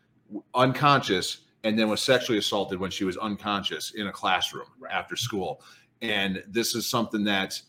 [0.53, 4.93] unconscious, and then was sexually assaulted when she was unconscious in a classroom Right.
[4.93, 5.61] after school.
[6.01, 7.61] And this is something that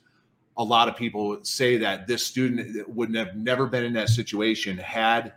[0.56, 4.76] a lot of people say that this student wouldn't have never been in that situation
[4.78, 5.34] had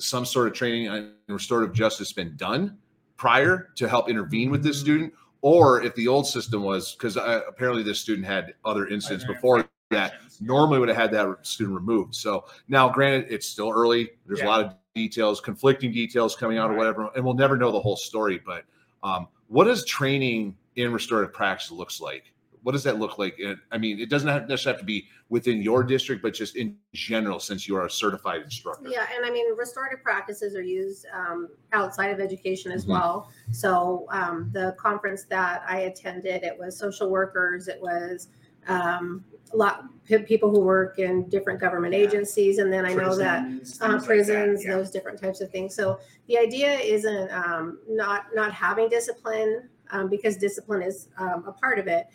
[0.00, 2.78] some sort of training and restorative justice been done
[3.16, 4.80] prior to help intervene with this Mhm.
[4.80, 9.24] student, or if the old system was because uh, apparently this student had other incidents
[9.24, 12.14] before that normally would have had that student removed.
[12.14, 14.10] So now, granted, it's still early.
[14.26, 14.46] There's Yeah.
[14.46, 17.80] a lot of details, conflicting details coming out or whatever, and we'll never know the
[17.80, 18.40] whole story.
[18.44, 18.64] But
[19.02, 22.32] um, what does training in restorative practice looks like
[22.62, 23.40] what does that look like?
[23.70, 26.76] I mean, it doesn't have, necessarily have to be within your district, but just in
[26.92, 28.88] general, since you are a certified instructor.
[28.88, 32.88] Yeah, and I mean, restorative practices are used um, outside of education as Mhm.
[32.88, 33.30] well.
[33.52, 38.28] So um, the conference that I attended, it was social workers, it was
[38.66, 39.84] um, a lot
[40.26, 42.00] people who work in different government Yeah.
[42.00, 44.76] agencies, and then I know that Prisons, uh, things like that, yeah.
[44.76, 45.74] those different types of things.
[45.74, 51.52] So the idea isn't um, not not having discipline um, because discipline is um, a
[51.52, 52.06] part of it,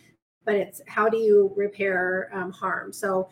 [0.46, 2.92] but it's how do you repair um, harm.
[2.92, 3.28] So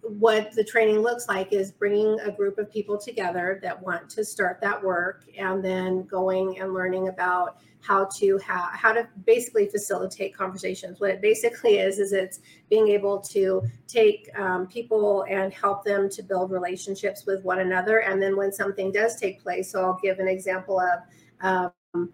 [0.00, 4.24] what the training looks like is bringing a group of people together that want to
[4.24, 9.68] start that work, and then going and learning about how to ha- how to basically
[9.68, 11.00] facilitate conversations.
[11.00, 12.40] What it basically is is it's
[12.70, 17.98] being able to take um, people and help them to build relationships with one another.
[17.98, 21.00] And then when something does take place, so I'll give an example of
[21.42, 22.12] um,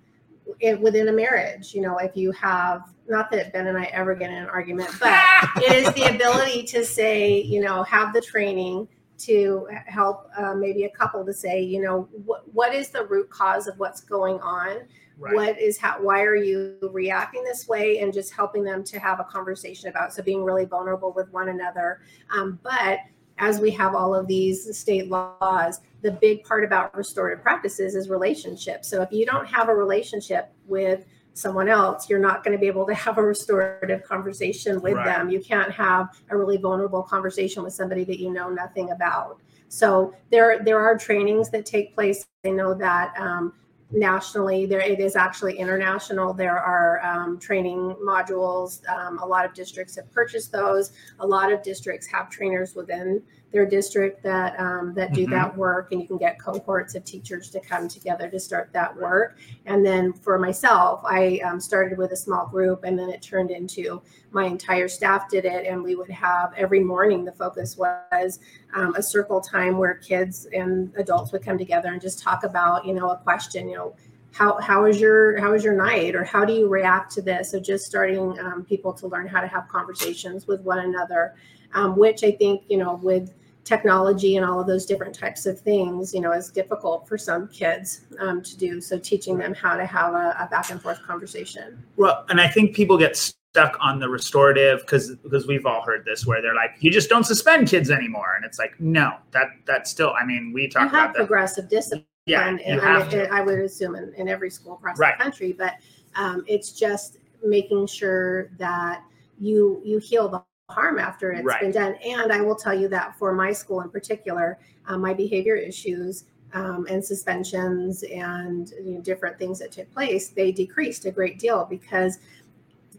[0.80, 4.30] within a marriage, you know, if you have, not that Ben and I ever get
[4.30, 5.18] in an argument, but
[5.56, 10.84] it is the ability to say, you know, have the training to help uh, maybe
[10.84, 14.40] a couple to say, you know, what, what is the root cause of what's going
[14.40, 14.78] on?
[15.18, 15.34] Right.
[15.34, 19.20] what is how why are you reacting this way and just helping them to have
[19.20, 22.00] a conversation about so being really vulnerable with one another
[22.34, 23.00] um, but
[23.38, 28.08] as we have all of these state laws the big part about restorative practices is
[28.08, 28.88] relationships.
[28.88, 32.66] So if you don't have a relationship with someone else you're not going to be
[32.66, 35.04] able to have a restorative conversation with Right.
[35.06, 35.30] them.
[35.30, 39.40] You can't have a really vulnerable conversation with somebody that you know nothing about.
[39.68, 42.26] So there there are trainings that take place.
[42.44, 43.54] I know that um,
[43.90, 46.34] nationally there it is actually international.
[46.34, 48.86] There are um, training modules.
[48.88, 50.92] Um, a lot of districts have purchased those.
[51.20, 55.30] A lot of districts have trainers within their district that um, that do Mhm.
[55.30, 58.96] that work and you can get cohorts of teachers to come together to start that
[58.96, 59.36] work
[59.66, 63.50] and then for myself i um, started with a small group and then it turned
[63.50, 68.40] into my entire staff did it and we would have every morning the focus was
[68.74, 72.86] um, a circle time where kids and adults would come together and just talk about
[72.86, 73.94] you know a question you know
[74.32, 77.50] how how is your how is your night or how do you react to this
[77.50, 81.34] so just starting um, people to learn how to have conversations with one another
[81.74, 83.34] um, which i think you know with
[83.64, 87.46] technology and all of those different types of things you know is difficult for some
[87.48, 91.00] kids um, to do so teaching them how to have a, a back and forth
[91.02, 95.82] conversation Well, and I think people get stuck on the restorative because because we've all
[95.82, 99.14] heard this where they're like, you just don't suspend kids anymore, and it's like, no,
[99.32, 100.14] that that's still.
[100.20, 101.18] I mean, we you talk have about that.
[101.18, 103.32] progressive discipline Yeah, and, you have I, to.
[103.32, 105.16] I would assume in, in every school across Right.
[105.18, 105.74] the country but
[106.16, 109.02] um, it's just making sure that
[109.38, 111.60] you you heal the harm after it's Right.
[111.60, 111.94] been done.
[112.04, 116.24] And i will tell you that for my school in particular um, my behavior issues
[116.54, 121.38] um, and suspensions and you know, different things that took place they decreased a great
[121.38, 122.18] deal because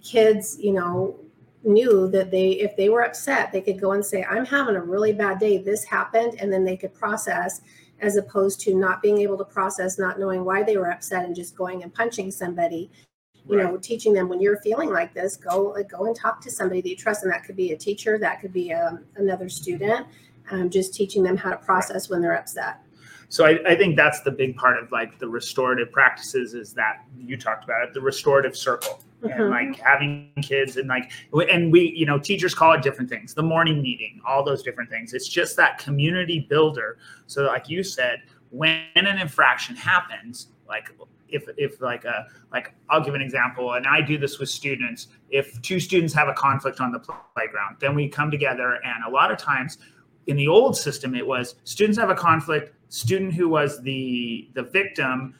[0.01, 1.15] kids you know
[1.63, 4.81] knew that they if they were upset they could go and say i'm having a
[4.81, 5.57] really bad day.
[5.57, 7.61] This happened and then they could process
[8.01, 11.35] as opposed to not being able to process not knowing why they were upset and
[11.35, 12.91] just going and punching somebody
[13.49, 16.49] you know teaching them when you're feeling like this go like, go and talk to
[16.49, 19.49] somebody that you trust and that could be a teacher that could be um, another
[19.49, 20.07] student
[20.51, 22.79] um, just teaching them how to process when they're upset
[23.29, 27.03] So I, I think that's the big part of like the restorative practices is that
[27.17, 29.01] you talked about it, the restorative circle.
[29.23, 29.49] And Mhm.
[29.49, 31.11] like having kids and like
[31.49, 34.89] and we, you know, teachers call it different things, the morning meeting, all those different
[34.89, 35.13] things.
[35.13, 36.97] It's just that community builder.
[37.25, 40.91] So like you said, when an infraction happens, like
[41.33, 45.07] if if like a like I'll give an example, and I do this with students.
[45.29, 46.99] If two students have a conflict on the
[47.35, 49.77] playground, then we come together, and a lot of times
[50.27, 54.63] in the old system it was students have a conflict student who was the the
[54.63, 55.35] victim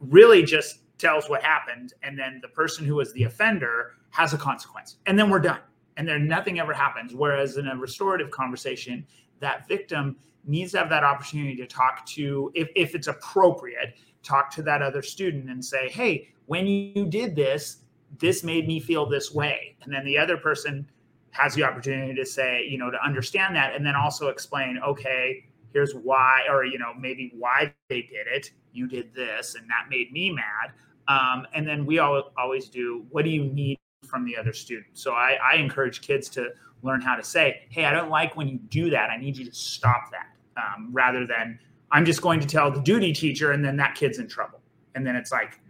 [0.00, 4.38] really just tells what happened and then the person who was the offender has a
[4.38, 5.60] consequence and then we're done
[5.96, 9.04] and then nothing ever happens whereas in a restorative conversation
[9.40, 14.50] that victim needs to have that opportunity to talk to if, if it's appropriate talk
[14.50, 17.82] to that other student and say hey when you did this
[18.18, 19.76] this made me feel this way.
[19.82, 20.86] And then the other person
[21.30, 25.44] has the opportunity to say you know to understand that and then also explain okay
[25.72, 28.50] here's why or you know maybe why they did it.
[28.72, 30.72] You did this and that made me mad.
[31.08, 34.86] Um, and then we all, always do what do you need from the other student?
[34.92, 36.50] So I, I encourage kids to
[36.82, 39.10] learn how to say hey i don't like when you do that.
[39.10, 40.28] I need you to stop that
[40.60, 41.58] um, rather than
[41.92, 44.60] i'm just going to tell the duty teacher and then that kid's in trouble
[44.94, 45.60] and then it's like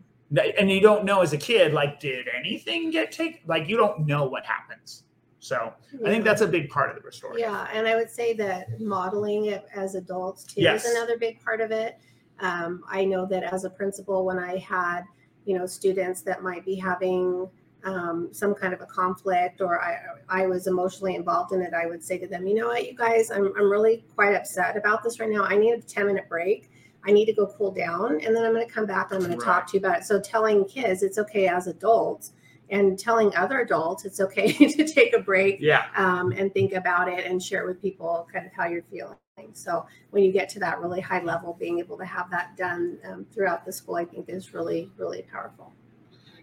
[0.58, 4.06] and you don't know as a kid like did anything get taken like you don't
[4.06, 5.04] know what happens
[5.40, 5.72] so
[6.06, 8.80] i think that's a big part of the restorative Yeah, and I would say that
[8.80, 10.84] modeling it as adults too Yes.
[10.84, 11.98] is another big part of it.
[12.38, 15.02] Um, I know that as a principal, when I had,
[15.44, 17.48] you know, students that might be having
[17.84, 21.86] um, some kind of a conflict or I, I was emotionally involved in it, I
[21.86, 25.02] would say to them, you know what, you guys, I'm, I'm really quite upset about
[25.02, 25.44] this right now.
[25.44, 26.70] I need a 10 minute break.
[27.04, 29.26] I need to go cool down and then I'm going to come back and I'm
[29.28, 30.04] going to talk to you about it.
[30.04, 32.32] So telling kids it's okay as adults
[32.70, 35.86] and telling other adults it's okay to take a break Yeah.
[35.96, 39.16] um, and think about it and share with people kind of how you're feeling.
[39.54, 42.98] So when you get to that really high level, being able to have that done
[43.04, 45.72] um, throughout the school, I think is really, really powerful.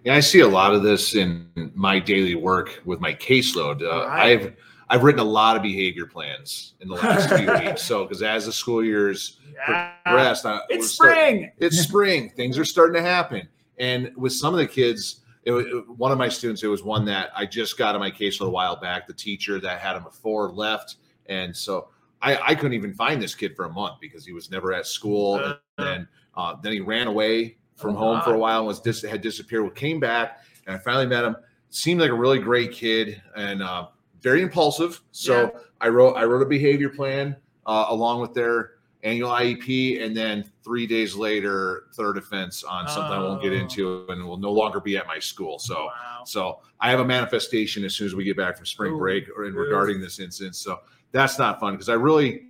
[0.03, 3.81] Yeah, I see a lot of this in my daily work with my caseload.
[3.81, 4.39] Uh, Right.
[4.39, 4.53] I've
[4.91, 7.83] I've written a lot of behavior plans in the last few weeks.
[7.83, 9.91] So because as the school years Yeah.
[10.03, 11.51] progressed, I, It's start- spring.
[11.59, 12.29] it's spring.
[12.35, 13.47] Things are starting to happen.
[13.77, 15.51] And with some of the kids, it,
[15.97, 18.49] one of my students, it was one that I just got on my case a
[18.49, 19.05] while back.
[19.07, 20.95] The teacher that had him before left,
[21.27, 21.89] and so
[22.21, 24.85] I, I couldn't even find this kid for a month because he was never at
[24.87, 25.35] school.
[25.35, 28.67] Uh, and then uh, then he ran away from Oh, home for a while and
[28.67, 29.63] was dis- had disappeared.
[29.63, 31.35] Well, came back, and I finally met him.
[31.69, 33.87] Seemed like a really great kid and uh,
[34.21, 35.01] very impulsive.
[35.11, 38.71] So I wrote I wrote a behavior plan uh, along with their
[39.03, 43.55] annual IEP, and then three days later, third offense on something I won't get Oh.
[43.55, 45.57] into, and will no longer be at my school.
[45.57, 46.23] So, Wow.
[46.25, 48.97] so I have a manifestation as soon as we get back from spring Ooh.
[48.97, 49.59] break or in Ooh.
[49.59, 50.55] regarding this incident.
[50.57, 50.79] So
[51.13, 52.47] that's not fun because I really,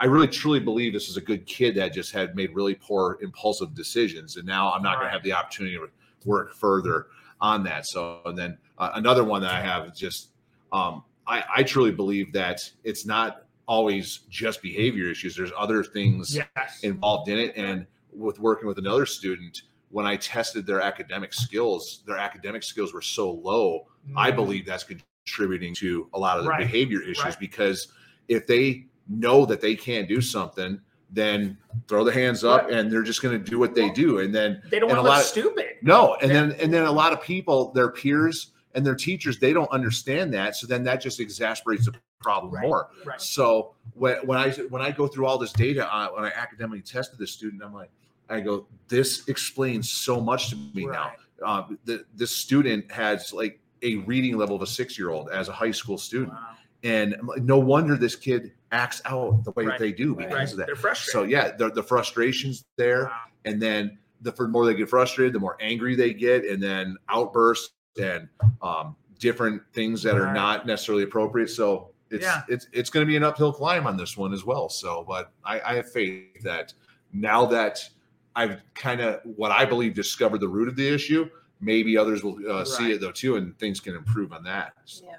[0.00, 3.18] I really truly believe this is a good kid that just had made really poor
[3.20, 5.08] impulsive decisions, and now I'm not going Right.
[5.08, 5.88] to have the opportunity to
[6.24, 7.08] work further
[7.40, 7.86] on that.
[7.86, 10.30] So, and then uh, another one that I have is just,
[10.72, 15.36] um, I, I truly believe that it's not always just behavior issues.
[15.36, 16.80] There's other things Yes.
[16.82, 17.54] involved in it.
[17.56, 22.92] And with working with another student, when I tested their academic skills, their academic skills
[22.94, 23.86] were so low.
[24.16, 24.36] I Mm.
[24.36, 26.60] believe that's contributing to a lot of the Right.
[26.60, 27.38] behavior issues Right.
[27.38, 27.88] because
[28.28, 31.56] if they know that they can't do something, then
[31.88, 34.18] throw the hands up and they're just going to do what they do.
[34.18, 35.76] And then They don't want to look of- stupid.
[35.82, 36.46] no, and Yeah.
[36.46, 40.32] then and then a lot of people, their peers and their teachers, they don't understand
[40.34, 40.54] that.
[40.56, 42.62] So then that just exasperates the problem Right.
[42.66, 42.88] more.
[43.06, 43.20] Right.
[43.20, 46.82] So when, when I when I go through all this data on when I academically
[46.82, 47.90] tested this student, I'm like,
[48.28, 51.12] I go, this explains so much to me Right.
[51.40, 51.46] now.
[51.46, 55.48] Um, the this student has like a reading level of a six year old as
[55.48, 56.48] a high school student, Wow.
[56.82, 59.78] and no wonder this kid acts out the way Right.
[59.78, 60.28] that they do Right.
[60.28, 60.66] because of that.
[60.66, 61.12] They're frustrated.
[61.12, 63.20] So yeah, the the frustrations there Wow.
[63.44, 66.96] and then the for more they get frustrated, the more angry they get, and then
[67.08, 68.28] outbursts and
[68.62, 71.48] um, different things that are not necessarily appropriate.
[71.50, 72.42] So it's Yeah.
[72.48, 74.68] it's it's going to be an uphill climb on this one as well.
[74.68, 76.72] So, but I, I have faith that
[77.12, 77.88] now that
[78.36, 81.28] I've kind of what I believe discovered the root of the issue,
[81.60, 84.74] maybe others will uh, see it though too, and things can improve on that.
[85.02, 85.10] Yeah.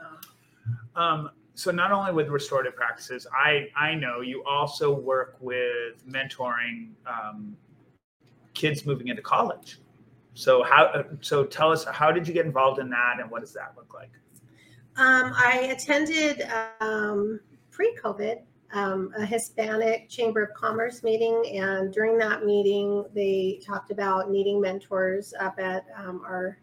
[0.95, 6.91] Um, so not only with restorative practices, I I know you also work with mentoring
[7.06, 7.58] um,
[8.54, 9.80] kids moving into college.
[10.36, 13.52] So how so tell us how did you get involved in that and what does
[13.54, 14.12] that look like?
[14.95, 17.41] Um, I attended um,
[17.72, 18.39] pre-COVID
[18.72, 24.62] um, a Hispanic Chamber of Commerce meeting, and during that meeting, they talked about needing
[24.62, 26.60] mentors up at um, our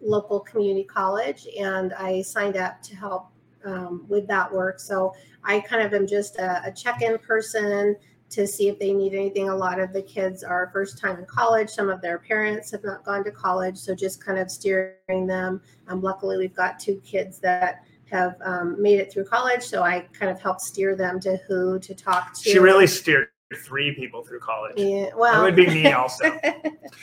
[0.00, 3.31] local community college, and I signed up to help
[3.64, 4.80] um, with that work.
[4.80, 7.96] So I kind of am just a, a check-in person
[8.30, 9.50] to see if they need anything.
[9.50, 11.68] A lot of the kids are first time in college.
[11.68, 15.60] Some of their parents have not gone to college, so just kind of steering them
[15.88, 20.06] um, luckily, we've got two kids that have um, made it through college, so I
[20.12, 22.50] kind of help steer them to who to talk to.
[22.50, 24.74] She really steered three people through college.
[24.76, 26.24] Yeah, well, it would be me also.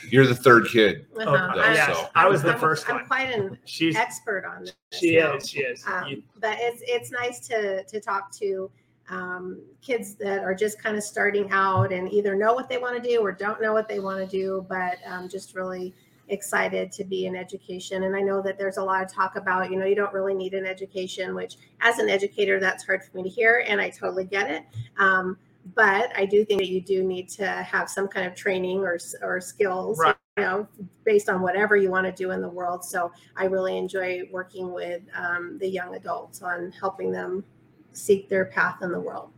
[0.08, 1.06] You're the third kid.
[1.18, 1.30] Uh-huh.
[1.52, 3.06] Okay, I'm- yes, so- I was the I'm- 1st I'm one.
[3.06, 4.74] quite an She's expert on this.
[4.92, 5.36] she now.
[5.36, 5.84] is she is.
[5.86, 8.70] Um, You- but it's it's nice to to talk to
[9.08, 13.02] um, kids that are just kind of starting out and either know what they want
[13.02, 15.92] to do or don't know what they want to do, but um, just really
[16.28, 18.04] excited to be in education.
[18.04, 20.32] And I know that there's a lot of talk about, you know, you don't really
[20.32, 23.90] need an education, which as an educator, that's hard for me to hear, and I
[23.90, 24.62] totally get it.
[24.96, 25.36] Um,
[25.74, 28.98] but I do think that you do need to have some kind of training or
[29.22, 30.16] or skills, Right.
[30.36, 30.68] you know,
[31.04, 32.84] based on whatever you want to do in the world.
[32.84, 37.44] So I really enjoy working with um, the young adults on helping them
[37.92, 39.30] seek their path in the world.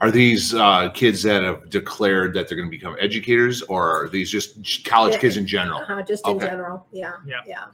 [0.00, 4.08] Are these uh, kids that have declared that they're going to become educators, or are
[4.08, 5.20] these just college Yeah.
[5.20, 5.82] kids in general?
[5.86, 7.40] Uh, just in general, yeah, Yeah.
[7.46, 7.64] yeah.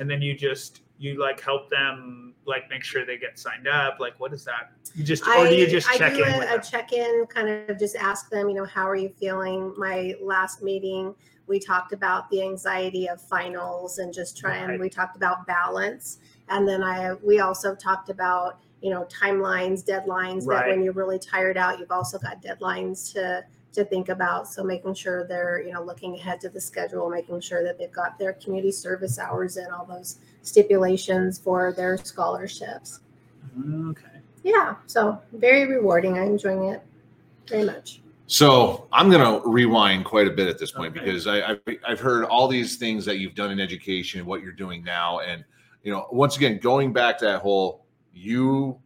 [0.00, 3.98] and then you just you like help them like make sure they get signed up.
[4.00, 4.72] Like what is that?
[4.94, 6.62] You just or do you just I check do in a, a them?
[6.62, 9.74] check-in, kind of just ask them, you know, how are you feeling?
[9.76, 11.14] My last meeting,
[11.46, 14.68] we talked about the anxiety of finals and just trying.
[14.68, 14.80] Right.
[14.80, 16.18] We talked about balance,
[16.48, 20.46] and then I we also talked about you know timelines, deadlines.
[20.46, 23.44] That when you're really tired out, you've also got deadlines to
[23.76, 24.48] to think about.
[24.48, 27.92] So making sure they're, you know, looking ahead to the schedule, making sure that they've
[27.92, 33.00] got their community service hours and all those stipulations for their scholarships.
[33.88, 34.06] Okay.
[34.42, 36.18] Yeah, so very rewarding.
[36.18, 36.82] I'm enjoying it
[37.48, 38.00] very much.
[38.26, 41.04] So I'm going to rewind quite a bit at this point Okay.
[41.04, 44.42] because I, I've, I've heard all these things that you've done in education, and what
[44.42, 45.44] you're doing now, and
[45.84, 48.80] you know, once again, going back to that whole you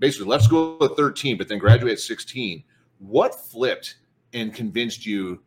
[0.00, 2.64] basically left school at 13, but then graduated at 16.
[2.98, 3.96] What flipped
[4.32, 5.42] and convinced you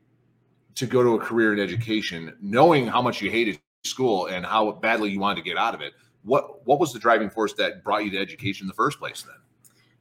[0.76, 4.72] to go to a career in education, knowing how much you hated school and how
[4.72, 5.94] badly you wanted to get out of it?
[6.24, 9.22] What what was the driving force that brought you to education in the first place?
[9.24, 9.36] Then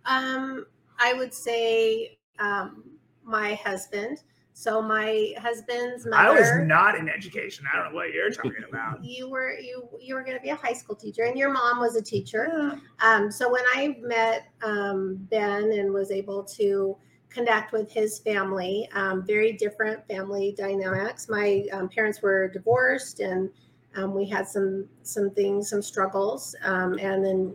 [0.06, 0.66] Um,
[0.98, 2.84] I would say um,
[3.22, 4.22] my husband.
[4.56, 6.16] So my husband's mother.
[6.16, 7.66] I was not in education.
[7.72, 9.04] I don't know what you're talking about.
[9.04, 11.80] you were you you were going to be a high school teacher, and your mom
[11.80, 12.78] was a teacher.
[13.00, 16.96] Um, so when I met um, Ben and was able to
[17.34, 21.28] connect with his family, um, very different family dynamics.
[21.28, 23.50] My um, parents were divorced, and
[23.96, 27.54] um, we had some some things, some struggles, um, and then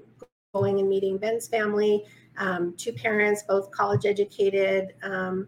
[0.54, 2.04] going and meeting Ben's family,
[2.38, 4.94] um, two parents, both college educated.
[5.04, 5.48] Um,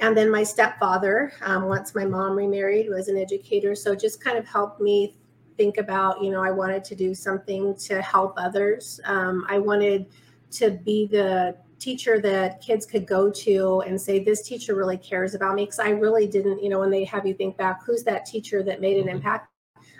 [0.00, 3.74] and then my stepfather, once my mom remarried, was an educator.
[3.74, 5.16] So just kind of helped me
[5.56, 9.00] think about, you know, I wanted to do something to help others.
[9.04, 10.06] I wanted
[10.52, 15.34] to be the teacher that kids could go to and say, this teacher really cares
[15.34, 15.64] about me.
[15.64, 18.62] Because I really didn't, you know, when they have you think back, who's that teacher
[18.64, 19.48] that made an impact?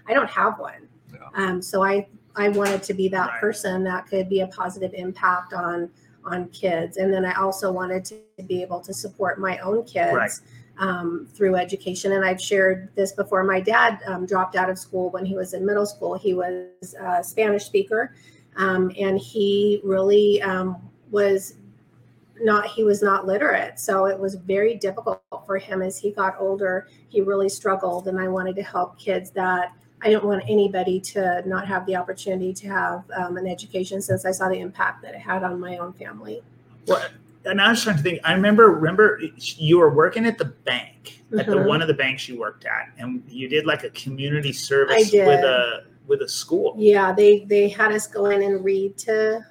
[0.07, 0.89] I don't have one.
[1.13, 1.21] Yeah.
[1.35, 2.07] Um, so I,
[2.37, 3.41] I wanted to be that Right.
[3.41, 5.91] person that could be a positive impact on
[6.25, 8.17] on kids and then i also wanted to
[8.47, 10.31] be able to support my own kids Right.
[10.79, 15.11] um, through education and i've shared this before my dad um, dropped out of school
[15.11, 18.15] when he was in middle school he was a spanish speaker
[18.57, 20.77] um, and he really um,
[21.11, 21.55] was
[22.43, 26.35] not he was not literate so it was very difficult for him as he got
[26.39, 29.73] older he really struggled and i wanted to help kids that
[30.03, 34.25] i don't want anybody to not have the opportunity to have um, an education since
[34.25, 36.43] i saw the impact that it had on my own family
[36.87, 37.05] Well,
[37.45, 38.21] and I was trying to think.
[38.25, 41.67] I remember, remember you were working at the bank at the Mhm.
[41.67, 45.45] one of the banks you worked at, and you did like a community service with
[45.45, 49.45] a with a school yeah they they had us go in and read to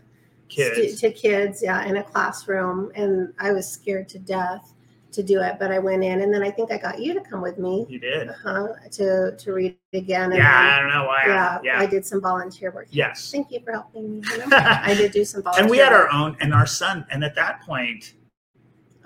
[0.49, 0.99] kids.
[1.01, 4.73] to kids yeah in a classroom and i was scared to death
[5.11, 7.21] to do it but i went in and then i think i got you to
[7.21, 8.29] come with me You did.
[8.29, 11.23] uh-huh, to to read again and Yeah, I don't know why.
[11.27, 11.79] yeah, Yeah.
[11.79, 13.31] i did some volunteer work Yes.
[13.31, 16.37] thank you for helping me i did do some volunteer and we had our own,
[16.39, 18.13] and our son, and at that point,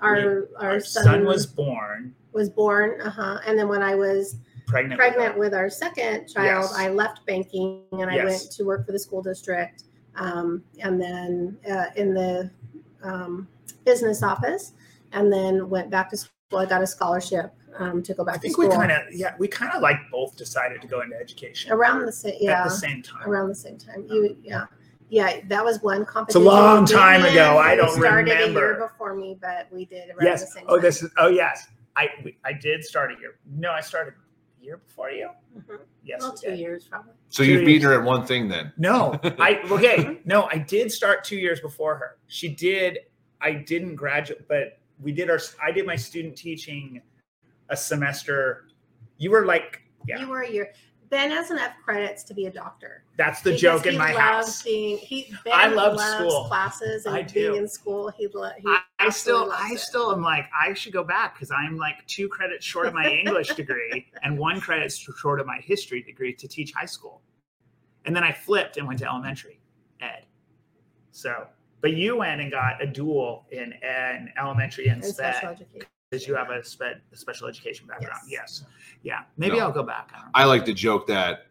[0.00, 4.36] our our, our son, son was born was born uh-huh and then when i was
[4.66, 4.98] pregnant.
[4.98, 5.38] pregnant her.
[5.38, 6.74] with our second child Yes.
[6.76, 9.84] i left banking and i went to work for the school district
[10.16, 12.50] um, and then uh, in the
[13.02, 13.48] um,
[13.84, 14.72] business office
[15.12, 18.38] and then went back to school i got a scholarship um, to go back I
[18.38, 21.72] think we kind of, yeah, we kind of like both decided to go into education
[21.72, 23.26] around the same yeah at the same time.
[23.28, 24.66] around the same time you yeah
[25.08, 27.56] yeah that was one It's a long time ago.
[27.58, 28.30] I don't remember.
[28.30, 30.52] started a year before me but we did around the Yes.
[30.52, 30.82] same Oh, time.
[30.82, 31.10] this is.
[31.18, 31.66] Oh, yes.
[31.96, 33.34] I we- I did start a year.
[33.46, 34.14] No, I started
[34.60, 35.28] a year before you.
[35.56, 35.80] Mhm.
[36.04, 36.20] Yes.
[36.22, 36.58] well two did.
[36.58, 38.74] years probably so Two you've beaten her at one thing then.
[38.76, 40.20] No, I okay.
[40.26, 42.18] No, I did start two years before her.
[42.26, 42.98] She did.
[43.40, 45.40] I didn't graduate, but we did our.
[45.60, 47.00] I did my student teaching
[47.70, 48.68] a semester.
[49.16, 50.74] You were like, yeah, you were a year
[51.12, 54.62] ben has enough credits to be a doctor that's the Because joke in my house.
[54.62, 56.44] Being, he, ben I loves school.
[56.44, 58.08] classes and I being in school.
[58.08, 59.78] He, lo- he I, I still, I it.
[59.78, 63.06] still am like, I should go back because I'm like two credits short of my
[63.06, 67.20] English degree and one credit short of my history degree to teach high school.
[68.06, 69.60] And then I flipped and went to elementary
[70.00, 70.24] ed.
[71.10, 71.46] So,
[71.82, 75.86] but you went and got a dual in an elementary and in special education.
[76.12, 78.20] Because you have a, sped, a special education background.
[78.28, 78.62] Yes.
[78.62, 78.64] Yes.
[79.02, 79.20] Yeah.
[79.38, 79.64] Maybe No.
[79.64, 80.10] I'll go back.
[80.34, 80.42] I.
[80.42, 81.46] I like to joke that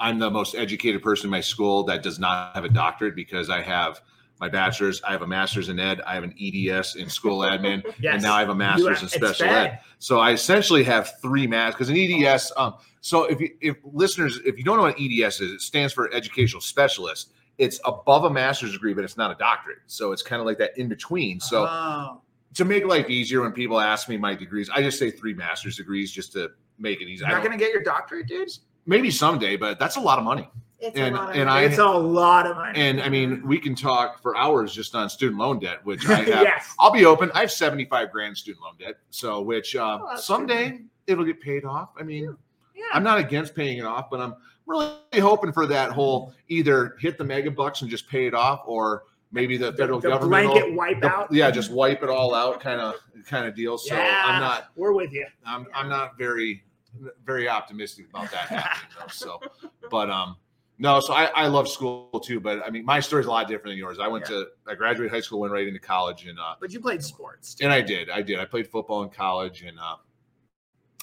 [0.00, 3.48] I'm the most educated person in my school that does not have a doctorate because
[3.48, 4.00] I have
[4.40, 7.84] my bachelor's, I have a master's in ed, I have an EDS in school admin,
[8.00, 8.14] Yes.
[8.14, 9.78] and now I have a master's have- in special ed.
[10.00, 12.50] So I essentially have three math because an EDS.
[12.56, 15.92] Um, so if you, if listeners, if you don't know what EDS is, it stands
[15.92, 17.30] for educational specialist.
[17.58, 19.78] It's above a master's degree, but it's not a doctorate.
[19.86, 21.38] So it's kind of like that in between.
[21.38, 22.20] So Oh.
[22.54, 25.76] To make life easier, when people ask me my degrees, I just say three master's
[25.76, 27.20] degrees just to make it easy.
[27.24, 28.48] you're not going to get your doctorate, dude?
[28.84, 30.48] maybe someday, but that's a lot of money.
[30.80, 31.60] It's And- a lot of and money.
[31.60, 32.76] I- It's a lot of money.
[32.80, 36.14] And I mean, we can talk for hours just on student loan debt, which I
[36.16, 36.26] have.
[36.26, 36.74] yes.
[36.80, 37.30] I'll be open.
[37.32, 38.96] I have 75 grand student loan debt.
[39.10, 41.90] So, which uh, Oh, that's someday it'll get paid off.
[41.96, 42.36] I mean,
[42.74, 42.82] Yeah.
[42.92, 44.34] I'm not against paying it off, but I'm
[44.66, 48.62] really hoping for that whole either hit the mega bucks and just pay it off
[48.66, 50.44] or maybe the federal the government.
[50.46, 51.32] will- blanket wipe the- out.
[51.32, 52.94] yeah, just wipe it all out, kind of
[53.26, 53.78] kind of deal.
[53.78, 54.22] So Yeah.
[54.26, 55.26] I'm not We're with you.
[55.44, 56.64] I'm I'm not very
[57.24, 59.06] very optimistic about that happening though.
[59.08, 59.40] So,
[59.90, 60.36] but um,
[60.78, 61.00] no.
[61.00, 63.78] So I I love school too, but I mean my story's a lot different than
[63.78, 63.98] yours.
[63.98, 66.80] I went to I graduated high school, went right into college, and uh, But you
[66.80, 67.54] played sports.
[67.54, 67.64] Too.
[67.64, 69.96] and I did I did I played football in college, and uh,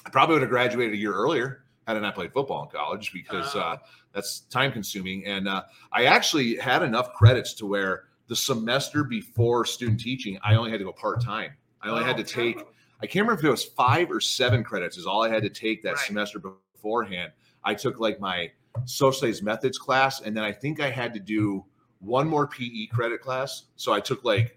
[0.06, 3.12] I probably would have graduated a year earlier had I not played football in college
[3.12, 3.86] because uh, Oh.
[4.12, 5.26] that's time consuming.
[5.26, 5.62] And uh,
[5.92, 10.78] I actually had enough credits to where the semester before student teaching, I only had
[10.78, 11.50] to go part time.
[11.82, 12.68] I only had to Oh, take oh.
[13.02, 15.50] I can't remember if it was five or seven credits is all I had to
[15.50, 16.06] take that Right.
[16.06, 17.32] semester beforehand.
[17.64, 18.52] I took like my
[18.84, 21.64] social studies methods class, and then I think I had to do
[21.98, 23.64] one more PE credit class.
[23.74, 24.56] So I took like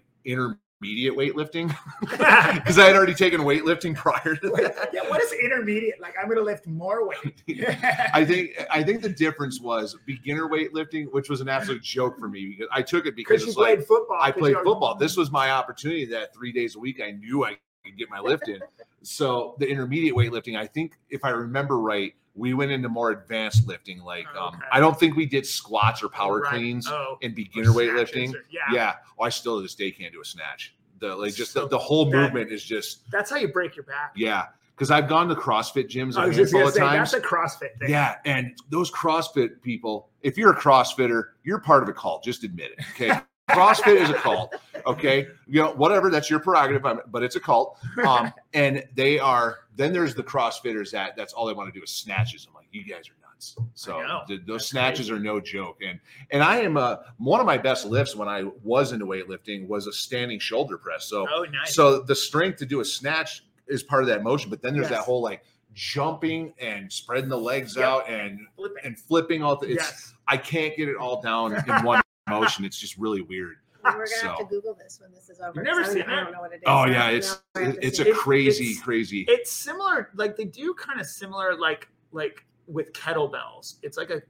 [0.82, 4.90] intermediate weightlifting because I had already taken weightlifting prior to that.
[4.92, 6.00] yeah, what is intermediate?
[6.00, 7.42] Like I'm gonna lift more weight.
[8.12, 12.28] I think I think the difference was beginner weightlifting, which was an absolute joke for
[12.28, 14.18] me because I took it because it's like played football.
[14.20, 14.94] I played football.
[14.94, 18.20] This was my opportunity that three days a week I knew I could get my
[18.20, 18.60] lift in.
[19.02, 23.66] So the intermediate weightlifting, I think if I remember right, we went into more advanced
[23.66, 24.00] lifting.
[24.02, 24.64] Like um, Okay.
[24.72, 26.50] I don't think we did squats or power Right.
[26.54, 28.34] cleans Oh, in beginner weightlifting.
[28.34, 28.94] or- yeah, Yeah.
[29.18, 30.74] Oh, I still to this day can't do a snatch.
[30.98, 33.76] The like just So the, the whole that- movement is just that's how you break
[33.76, 34.12] your back.
[34.16, 34.46] yeah.
[34.76, 37.12] Because I've gone to CrossFit gyms I was just handful gonna of say times.
[37.12, 37.90] that's a CrossFit thing.
[37.90, 42.24] Yeah, and those CrossFit people, if you're a CrossFitter, you're part of a cult.
[42.24, 42.84] Just admit it.
[42.90, 43.20] Okay.
[43.50, 44.54] CrossFit is a cult.
[44.86, 45.26] Okay.
[45.46, 47.78] You know, whatever, that's your prerogative, but it's a cult.
[48.06, 51.82] Um, and they are, then there's the CrossFitters that that's all they want to do
[51.84, 52.46] is snatches.
[52.48, 53.56] I'm like, you guys are nuts.
[53.74, 54.22] So I know.
[54.26, 55.12] th- those That's snatches crazy.
[55.12, 55.78] are no joke.
[55.86, 59.66] And and I am a one of my best lifts when I was into weightlifting
[59.68, 61.04] was a standing shoulder press.
[61.06, 61.74] So Oh, nice.
[61.74, 64.88] so the strength to do a snatch is part of that motion, but then there's
[64.88, 65.42] that whole like
[65.74, 67.84] jumping and spreading the legs Yep.
[67.84, 68.86] out and Flip it.
[68.86, 70.14] and flipping all the it's yes.
[70.28, 72.64] I can't get it all down in one motion.
[72.64, 73.56] It's just really weird.
[73.84, 75.52] We're gonna have to Google this when this is over.
[75.56, 76.24] You've never 'cause I don't- seen I that?
[76.24, 76.62] don't know what it is.
[76.66, 78.08] Oh so yeah, it's I it's a it.
[78.08, 79.24] It- crazy, it's- crazy.
[79.28, 83.74] It's similar, like they do kind of similar, like like with kettlebells.
[83.82, 84.22] It's like a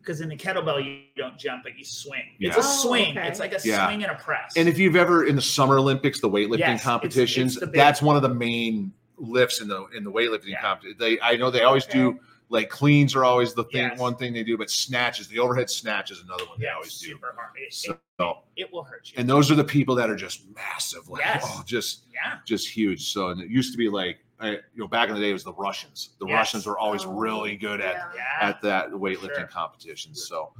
[0.00, 2.22] because in the kettlebell you don't jump, but you swing.
[2.40, 2.62] It's Yeah.
[2.62, 3.18] a Oh, swing.
[3.18, 3.28] okay.
[3.28, 3.86] It's like a Yeah.
[3.86, 4.54] swing and a press.
[4.56, 8.00] And if you've ever in the Summer Olympics, the weightlifting Yes, competitions, it's the that's
[8.00, 10.62] one of the main lifts in the in the weightlifting Yeah.
[10.62, 10.96] competition.
[10.98, 12.18] They I know they always do
[12.54, 13.98] like cleans are always the thing Yes.
[13.98, 17.00] one thing they do, but snatches, the overhead snatch is another one they always it's
[17.00, 17.18] do.
[17.20, 17.34] hard.
[17.56, 17.92] It, So
[18.56, 19.14] it, it will hurt you.
[19.18, 21.42] and those are the people that are just massive, like Yes.
[21.46, 22.38] oh, just yeah.
[22.46, 23.12] just huge.
[23.12, 25.34] So and it used to be like I, you know back in the day it
[25.34, 26.10] was the Russians.
[26.20, 26.34] The Yes.
[26.34, 28.10] Russians were always Oh, really good at yeah.
[28.40, 28.48] Yeah.
[28.48, 29.46] at that weightlifting Sure.
[29.46, 30.14] competition.
[30.14, 30.52] So,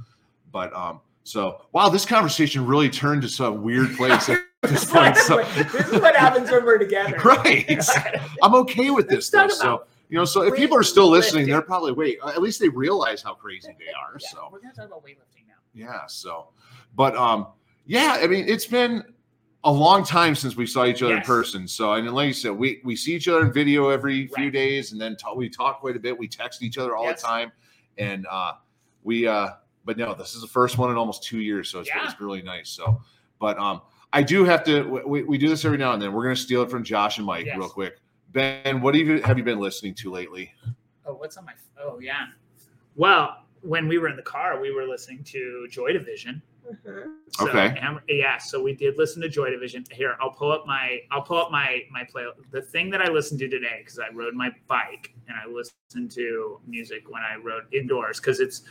[0.51, 5.15] but um, so wow, this conversation really turned to some weird place at this point.
[5.17, 7.17] So, this is what happens when we're together.
[7.25, 7.65] right,
[8.43, 9.39] I'm okay with this though.
[9.43, 12.17] Let's So, about you know, so if people are still listening, they're probably wait.
[12.25, 14.17] At least they realize how crazy they are.
[14.19, 15.55] Yeah, So, we're gonna talk about weightlifting now.
[15.73, 16.05] yeah.
[16.07, 16.49] So,
[16.95, 17.47] but um,
[17.85, 18.17] yeah.
[18.21, 19.03] I mean, it's been
[19.63, 21.67] a long time since we saw each other in person.
[21.67, 24.91] So, and like you said, we we see each other in video every few days,
[24.91, 26.17] and then talk, we talk quite a bit.
[26.17, 27.21] We text each other all Yes.
[27.21, 27.51] the time,
[27.97, 28.53] and uh,
[29.03, 29.49] we uh,
[29.85, 32.05] but no, this is the first one in almost two years, so it's, Yeah.
[32.09, 32.69] it's really nice.
[32.69, 33.01] So,
[33.39, 33.81] but um,
[34.13, 34.83] I do have to.
[35.05, 36.13] We, we do this every now and then.
[36.13, 37.57] We're gonna steal it from Josh and Mike Yes.
[37.57, 37.97] real quick.
[38.35, 40.53] Ben, what have you have you been listening to lately?
[41.05, 41.53] Oh, what's on my?
[41.81, 42.25] Oh, yeah.
[42.97, 46.41] Well, when we were in the car, we were listening to Joy Division.
[46.69, 47.15] Mhm.
[47.29, 47.77] So, Okay.
[47.79, 49.85] and- yeah, so we did listen to Joy Division.
[49.89, 52.25] Here, I'll pull up my I'll pull up my my play.
[52.51, 56.11] The thing that I listened to today because I rode my bike and I listened
[56.11, 58.63] to music when I rode indoors because it's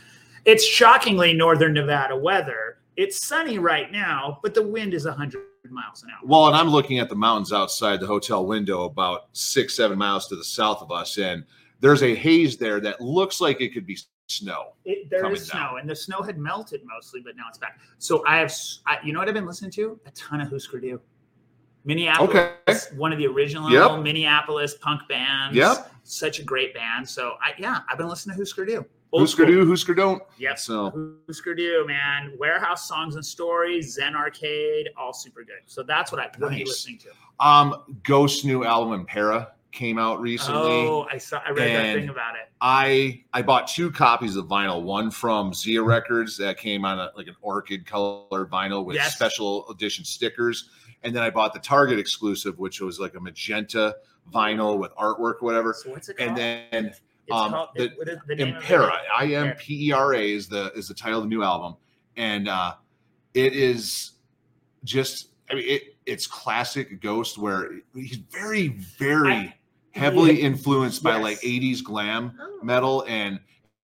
[0.45, 2.77] it's shockingly northern Nevada weather.
[2.97, 5.41] It's sunny right now, but the wind is 100
[5.71, 6.19] miles an hour.
[6.23, 10.27] Well, and I'm looking at the mountains outside the hotel window, about six seven miles
[10.27, 11.43] to the south of us, and
[11.79, 13.97] there's a haze there that looks like it could be
[14.27, 14.73] snow.
[14.85, 15.79] It, there is snow, down.
[15.81, 17.79] and the snow had melted mostly, but now it's back.
[17.99, 18.53] So I have,
[18.87, 19.99] I, you know what I've been listening to?
[20.07, 20.99] A ton of Husker Du.
[21.83, 22.97] Minneapolis, Okay.
[22.97, 23.99] one of the original Yep.
[24.01, 25.55] Minneapolis punk bands.
[25.55, 25.91] Yep.
[26.03, 27.07] Such a great band.
[27.07, 28.83] So I, yeah, I've been listening to Husker Du.
[29.25, 29.45] School.
[29.45, 30.21] do, Husker don't.
[30.37, 30.59] Yep.
[30.59, 32.33] So Husker Du, man.
[32.37, 35.61] Warehouse Songs and Stories, Zen Arcade, all super good.
[35.65, 36.67] So that's what I what are you Nice.
[36.67, 37.09] listening to.
[37.45, 40.87] um Ghost's new album Impera came out recently.
[40.87, 41.41] Oh, I saw.
[41.45, 42.49] I read that thing about it.
[42.61, 47.11] I I bought two copies of vinyl, one from Zia Records that came on a,
[47.17, 49.13] like an orchid colored vinyl with Yes.
[49.15, 50.69] special edition stickers,
[51.03, 53.95] and then I bought the Target exclusive, which was like a magenta
[54.33, 55.73] vinyl with artwork, whatever.
[55.73, 56.29] So what's it called?
[56.29, 56.93] And then
[57.31, 57.91] um, called the
[58.27, 58.63] the name of it?
[58.65, 61.43] Impera, I M P E R A is the is the title of the new
[61.43, 61.75] album,
[62.17, 62.73] and uh,
[63.33, 64.11] it is
[64.83, 68.67] just I mean it it's classic Ghost where he's very
[68.99, 69.55] very I-
[69.91, 71.23] heavily influenced by Yes.
[71.23, 72.59] like 80s glam Oh.
[72.63, 73.39] metal and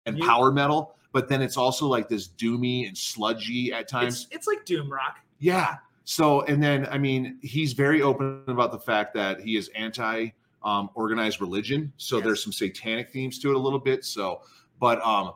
[0.06, 4.24] and You- power metal, but then it's also like this doomy and sludgy at times.
[4.26, 5.18] It's, it's like doom rock.
[5.40, 5.76] Yeah.
[6.06, 10.30] So, and then, I mean, he's very open about the fact that he is anti
[10.68, 11.94] um, organized religion.
[11.98, 12.26] So Yes.
[12.26, 14.04] there's some satanic themes to it a little bit.
[14.04, 14.42] So,
[14.80, 15.34] but um,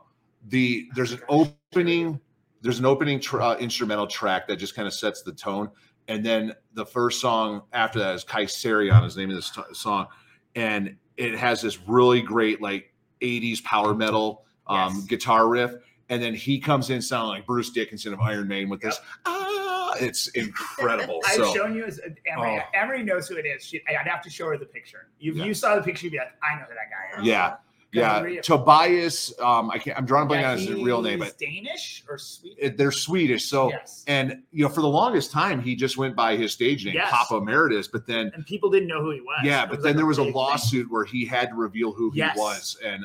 [0.49, 2.19] the there's an opening,
[2.61, 5.69] there's an opening tr- uh, instrumental track that just kind of sets the tone,
[6.09, 9.61] and then the first song after that is Kaisarion, is the name of this t-
[9.73, 10.07] song,
[10.55, 15.05] and it has this really great like 80s power metal um, Yes.
[15.05, 15.71] guitar riff,
[16.09, 18.99] and then he comes in sounding like Bruce Dickinson of Iron Maiden with this.
[19.25, 19.60] Ah,
[19.99, 21.19] it's incredible.
[21.25, 22.59] I've so shown you as Emery.
[22.61, 22.79] Oh.
[22.79, 23.63] Emery knows who it is.
[23.65, 25.07] She, I'd have to show her the picture.
[25.19, 25.45] If Yeah.
[25.45, 27.27] you saw the picture, you'd be like, I know who that guy is.
[27.27, 27.55] yeah,
[27.93, 28.39] yeah.
[28.41, 29.97] Tobias, um, I can't.
[29.97, 32.57] I'm drawing a blank Yeah, on his real name, but Danish or Swedish.
[32.61, 33.45] it, they're Swedish.
[33.45, 34.03] So yes.
[34.07, 37.09] and you know, for the longest time, he just went by his stage name, Yes.
[37.11, 37.87] Papa Emeritus.
[37.89, 39.41] But then, and people didn't know who he was.
[39.43, 40.35] yeah, It but was then like there was a big thing.
[40.35, 42.35] lawsuit where he had to reveal who Yes.
[42.35, 43.03] he was, and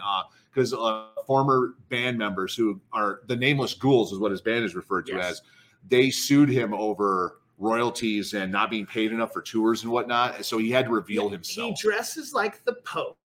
[0.54, 4.74] because uh, former band members who are the Nameless Ghouls is what his band is
[4.76, 5.42] referred to as,
[5.88, 10.44] they sued him over royalties and not being paid enough for tours and whatnot.
[10.44, 11.78] So he had to reveal himself.
[11.80, 13.18] He dresses like the Pope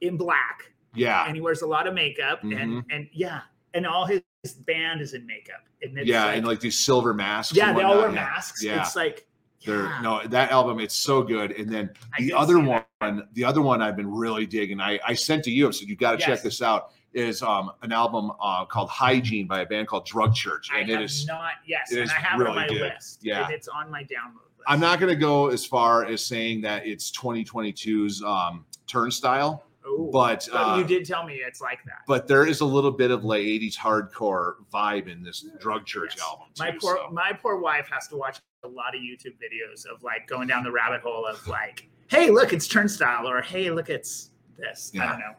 [0.00, 2.84] in black, yeah, and he wears a lot of makeup, and Mhm.
[2.90, 3.42] and yeah,
[3.74, 4.22] and all his
[4.66, 5.64] band is in makeup.
[5.82, 7.56] And yeah, like, and like these silver masks.
[7.56, 8.14] yeah, and they all wear yeah.
[8.14, 8.62] masks.
[8.62, 8.80] Yeah.
[8.80, 9.26] It's like
[9.60, 10.00] yeah.
[10.02, 10.80] no that album.
[10.80, 11.52] It's so good.
[11.52, 13.34] And then the other one, that.
[13.34, 14.80] the other one I've been really digging.
[14.80, 15.68] I I sent to you.
[15.68, 16.92] I said you got to check this out.
[17.18, 20.90] Is um an album uh, called Hygiene by a band called Drug Church, I and
[20.90, 21.26] have it is.
[21.26, 21.52] not.
[21.66, 22.92] Yes, it and is I have it on really my good.
[22.92, 23.20] list.
[23.22, 23.44] Yeah.
[23.44, 24.66] and it's on my download list.
[24.68, 30.10] I'm not going to go as far as saying that it's 2022's um, Turnstile, Ooh,
[30.12, 32.00] but but uh, you did tell me it's like that.
[32.06, 36.14] but there is a little bit of late 80s hardcore vibe in this Drug Church
[36.16, 36.24] Yes.
[36.26, 36.46] album.
[36.58, 37.10] my poor so.
[37.12, 40.62] my poor wife has to watch a lot of YouTube videos of like going down
[40.62, 44.92] the rabbit hole of like, hey, look, it's Turnstile, or hey, look, it's this.
[45.00, 45.32] I don't know.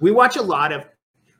[0.00, 0.86] We watch a lot of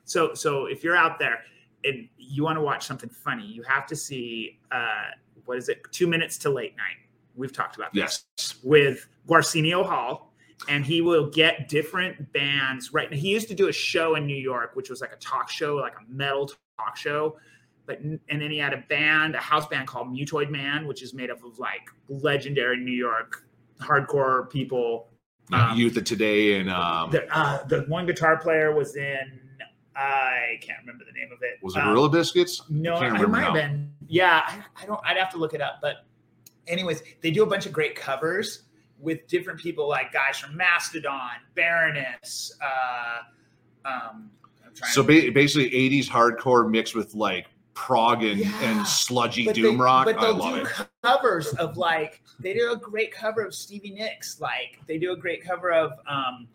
[0.09, 1.39] so so if you're out there
[1.83, 5.11] and you want to watch something funny, you have to see uh
[5.45, 5.81] what is it?
[5.91, 6.97] Two minutes to late night.
[7.35, 10.33] We've talked about this yes, with Gwarsenio Hall,
[10.67, 12.93] and he will get different bands.
[12.93, 15.49] Right, he used to do a show in New York, which was like a talk
[15.49, 17.37] show, like a metal talk show.
[17.85, 21.13] But and then he had a band, a house band called Mutoid Man, which is
[21.13, 23.43] made up of like legendary New York
[23.79, 25.07] hardcore people.
[25.51, 29.39] Um, Youth of Today and um, The uh, the one guitar player was in
[29.95, 31.57] I can't remember the name of it.
[31.61, 32.61] was it Um, Gorilla Biscuits?
[32.69, 33.91] no, Can't it might have been.
[34.07, 34.99] Yeah, I, I don't.
[35.05, 35.79] I'd have to look it up.
[35.81, 36.05] But,
[36.67, 38.63] anyways, they do a bunch of great covers
[38.99, 42.51] with different people, like guys from Mastodon, Baroness.
[42.63, 44.29] Uh, um,
[44.73, 48.51] So ba- basically, 80s hardcore mixed with like prog and, Yeah.
[48.63, 50.05] and sludgy doom they, rock.
[50.05, 50.87] But they'll love do it.
[51.03, 54.39] covers of like they do a great cover of Stevie Nicks.
[54.41, 56.47] Like they do a great cover of um,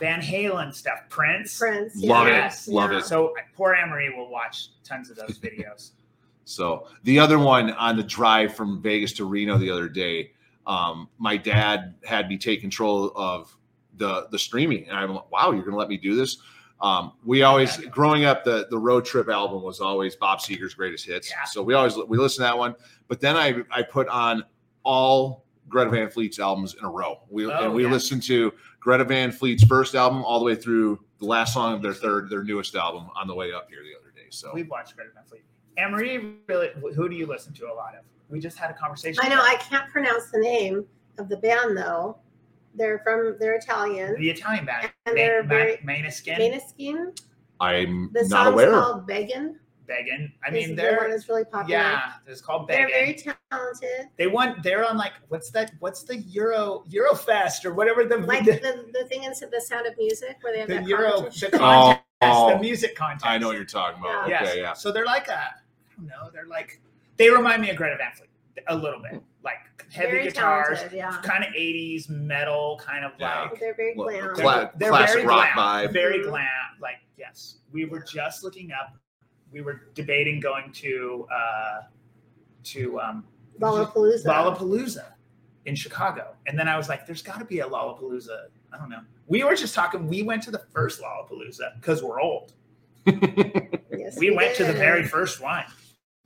[0.00, 0.98] Van Halen stuff.
[1.08, 1.58] Prince.
[1.58, 1.94] Prince.
[1.96, 2.30] Love it.
[2.30, 2.68] Yes.
[2.68, 3.04] Love it.
[3.04, 5.92] So poor Emery will watch tons of those videos.
[6.46, 10.32] So the other one on the drive from Vegas to Reno the other day,
[10.66, 13.56] um, my dad had me take control of
[13.96, 16.36] the the streaming, and I'm like, wow, you're gonna let me do this.
[16.82, 21.06] Um, we always growing up, the the road trip album was always Bob Seger's greatest
[21.06, 21.30] hits.
[21.30, 21.44] Yeah.
[21.44, 22.74] So we always we listen to that one.
[23.08, 24.44] But then I I put on
[24.82, 27.20] all Greta Van Fleet's albums in a row.
[27.30, 27.90] We Oh, and we yeah.
[27.90, 28.52] listened to
[28.84, 32.28] Greta Van Fleet's first album all the way through the last song of their third
[32.28, 34.26] their newest album on the way up here the other day.
[34.28, 35.42] So We've watched Greta Van Fleet.
[35.78, 38.04] Emery, really, who do you listen to a lot of?
[38.28, 39.18] We just had a conversation.
[39.22, 40.84] I know about I can't pronounce the name
[41.18, 42.18] of the band though.
[42.74, 44.16] They're from they're Italian.
[44.20, 47.18] the Italian band, And they're Ma- very- Ma- Maniskin, Maneskin.
[47.60, 48.70] I'm The not song's aware.
[48.70, 49.58] called Beggin.
[49.86, 50.32] Beggin.
[50.46, 51.80] I This mean, is the one they're that's really popular.
[51.80, 54.08] yeah, it's called They're very talented.
[54.16, 54.56] They won.
[54.62, 55.72] They're on like what's that?
[55.80, 59.86] What's the Euro Eurofest or whatever the Like the, the, the thing is the sound
[59.86, 62.50] of music where they have the that Euro the contest, Oh.
[62.54, 63.26] the music contest.
[63.26, 64.28] I know what you're talking about.
[64.28, 64.36] Yeah.
[64.42, 64.56] Okay, Yes.
[64.56, 64.72] yeah.
[64.72, 65.50] So they're like a, I
[65.96, 66.30] don't know.
[66.32, 66.80] They're like
[67.16, 68.30] they remind me of Greta Van Fleet
[68.68, 69.58] a little bit, like
[69.92, 71.18] heavy Very guitars, yeah.
[71.22, 73.42] kind of 80s metal, kind of Yeah.
[73.50, 74.34] like They're very Well, glam.
[74.34, 75.92] Cla- they're classic very rock glam, vibe.
[75.92, 76.46] Very glam.
[76.80, 77.56] Like, yes.
[77.72, 78.96] We were just looking up,
[79.54, 81.82] we were debating going to uh
[82.64, 83.24] to um
[83.60, 84.24] Lollapalooza.
[84.26, 85.04] Lollapalooza
[85.64, 86.34] in Chicago.
[86.46, 88.46] And then I was like, there's gotta be a Lollapalooza.
[88.72, 89.00] I don't know.
[89.28, 92.52] We were just talking, we went to the first Lollapalooza because we're old.
[93.96, 95.62] Yes, We went to the very first one.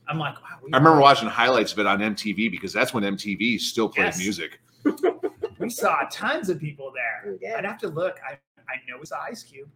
[0.09, 0.57] I'm like, wow.
[0.63, 4.05] We, I remember watching highlights of it on MTV because that's when MTV still played
[4.07, 4.19] Yes.
[4.19, 4.59] music.
[5.59, 7.37] we saw tons of people there.
[7.59, 8.17] I'd have to look.
[8.27, 8.39] I,
[8.71, 9.69] I know we saw Ice Cube.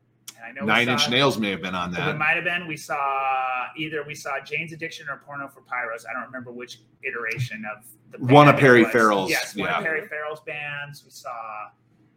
[0.43, 2.09] And I know we Nine saw- Inch Nails may have been on that.
[2.15, 6.05] It might have been we saw either we saw Jane's Addiction or Porno for Pyros.
[6.09, 8.91] I don't remember which iteration of the One of Perry it.
[8.91, 9.79] Farrell's, Yes, one yeah.
[9.79, 11.05] of Perry Farrell's bands.
[11.05, 11.31] We saw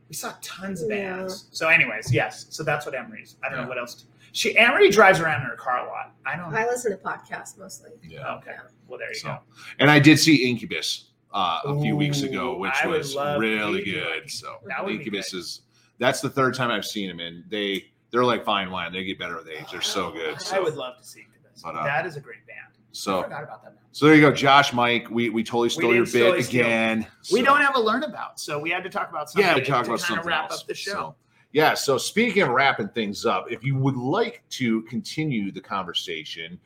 [0.07, 1.17] We saw tons of Yeah.
[1.17, 1.47] bands.
[1.51, 2.45] So, anyways, yes.
[2.51, 3.37] So that's what Emery's.
[3.43, 3.63] I don't Yeah.
[3.63, 3.95] know what else.
[3.95, 6.13] To, she Emery drives around in her car a lot.
[6.27, 6.53] I don't.
[6.53, 7.89] I listen to podcasts mostly.
[8.03, 8.35] Yeah.
[8.35, 8.55] okay.
[8.87, 9.39] Well, there you So, go.
[9.79, 14.03] and I did see Incubus uh, a few weeks ago, which I was really good.
[14.17, 14.39] Incubus.
[14.39, 15.37] So That Incubus good.
[15.39, 15.61] is
[15.97, 18.93] that's the third time I've seen them, and they they're like fine wine.
[18.93, 19.65] They get better with age.
[19.71, 20.37] They're so good.
[20.53, 21.61] I would love to see Incubus.
[21.61, 22.59] But, uh, that is a great band.
[22.71, 23.73] I so forgot about that.
[23.91, 25.09] So there you go, Josh, Mike.
[25.09, 26.61] We we totally stole did your bit steal.
[26.61, 27.05] again.
[27.33, 29.45] We So- don't have a learn about, so we had to talk about something.
[29.45, 30.61] yeah, we talk about something wrap else.
[30.61, 30.91] up the show.
[30.91, 31.15] So,
[31.51, 31.73] yeah.
[31.73, 36.57] So speaking of wrapping things up, if you would like to continue the conversation,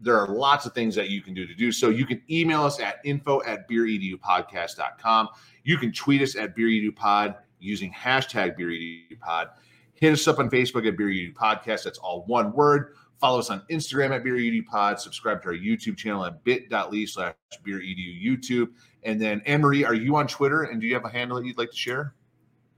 [0.00, 1.88] there are lots of things that you can do to do so.
[1.88, 5.28] You can email us at info at beeredupodcast.com.
[5.64, 9.50] You can tweet us at beeredupod using hashtag beeredupod.
[9.96, 11.84] Hit us up on Facebook at Beer Edu Podcast.
[11.84, 12.94] That's all one word.
[13.18, 15.00] Follow us on Instagram at Beer Edu Pod.
[15.00, 17.34] Subscribe to our YouTube channel at bit.ly slash
[17.64, 18.68] Beer Edu YouTube.
[19.04, 20.64] And then, Ann Marie, are you on Twitter?
[20.64, 22.14] And do you have a handle that you'd like to share?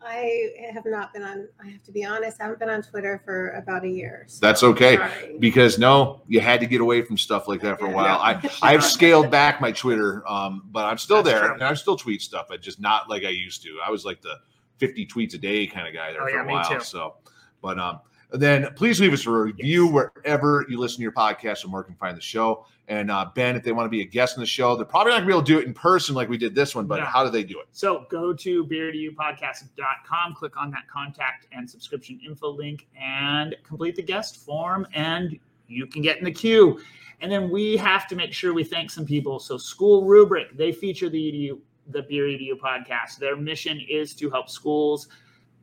[0.01, 1.49] I have not been on.
[1.63, 2.41] I have to be honest.
[2.41, 4.25] I haven't been on Twitter for about a year.
[4.29, 4.97] so That's okay.
[4.97, 5.37] sorry.
[5.41, 8.19] Because no, you had to get away from stuff like that for a while.
[8.21, 11.55] I, I've scaled back my Twitter, um, but I'm still That's there true.
[11.55, 13.77] and I still tweet stuff, but just not like I used to.
[13.85, 14.37] I was like the
[14.79, 16.81] 50 tweets a day kind of guy there Oh, for yeah, a while.
[16.81, 17.15] So,
[17.63, 18.01] but um,
[18.33, 19.93] then please leave us a review Yes.
[19.95, 22.67] wherever you listen to your podcast so more can find the show.
[22.89, 25.11] And uh, Ben, if they want to be a guest on the show, they're probably
[25.13, 27.01] not gonna be able to do it in person like we did this one, but
[27.01, 27.05] No.
[27.05, 27.67] how do they do it?
[27.73, 34.03] So go to beeredupodcast.com, click on that contact and subscription info link, and complete the
[34.03, 36.81] guest form, and you can get in the queue.
[37.21, 39.39] And then we have to make sure we thank some people.
[39.41, 41.59] So School Rubric, they feature the EDU,
[41.89, 43.19] the Beer EDU podcast.
[43.19, 45.09] Their mission is to help schools,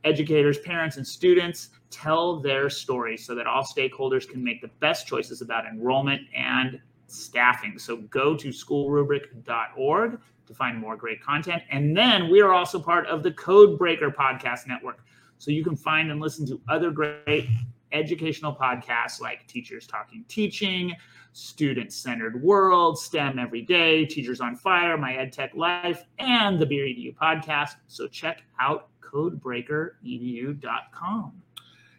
[0.04, 5.08] educators, parents, and students tell their stories so that all stakeholders can make the best
[5.08, 7.78] choices about enrollment and staffing.
[7.80, 11.64] So go to schoolrubric.org to find more great content.
[11.72, 15.00] And then we are also part of the Codebreaker Podcast Network.
[15.38, 17.48] So you can find and listen to other great
[17.92, 20.94] educational podcasts like Teachers Talking Teaching,
[21.46, 26.86] Student Centered World, STEM Every Day, Teachers on Fire, My EdTech Life, and the Beer
[26.86, 27.72] EDU podcast.
[27.88, 31.34] So check out codebreakeredu.com.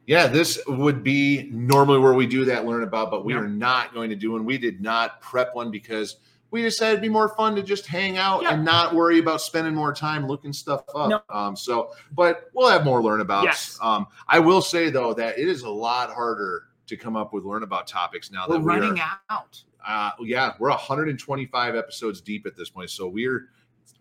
[0.06, 3.42] Yeah, this would be normally where we do that learn about, but we Yep.
[3.42, 4.46] are not going to do one.
[4.46, 6.16] We did not prep one because
[6.50, 8.54] we decided it'd be more fun to just hang out Yeah.
[8.54, 11.10] and not worry about spending more time looking stuff up.
[11.10, 11.20] No.
[11.28, 13.44] Um, so, but we'll have more learn about.
[13.44, 13.78] Yes.
[13.82, 17.44] Um, I will say though that it is a lot harder to come up with
[17.44, 19.62] learn about topics now that We're that we running out.
[19.86, 23.48] uh, yeah, we're 125 episodes deep at this point, so we're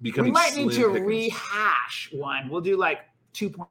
[0.02, 0.32] becoming.
[0.32, 1.06] We might need to pickings.
[1.06, 2.50] rehash one.
[2.50, 3.00] We'll do like
[3.34, 3.68] 2.0.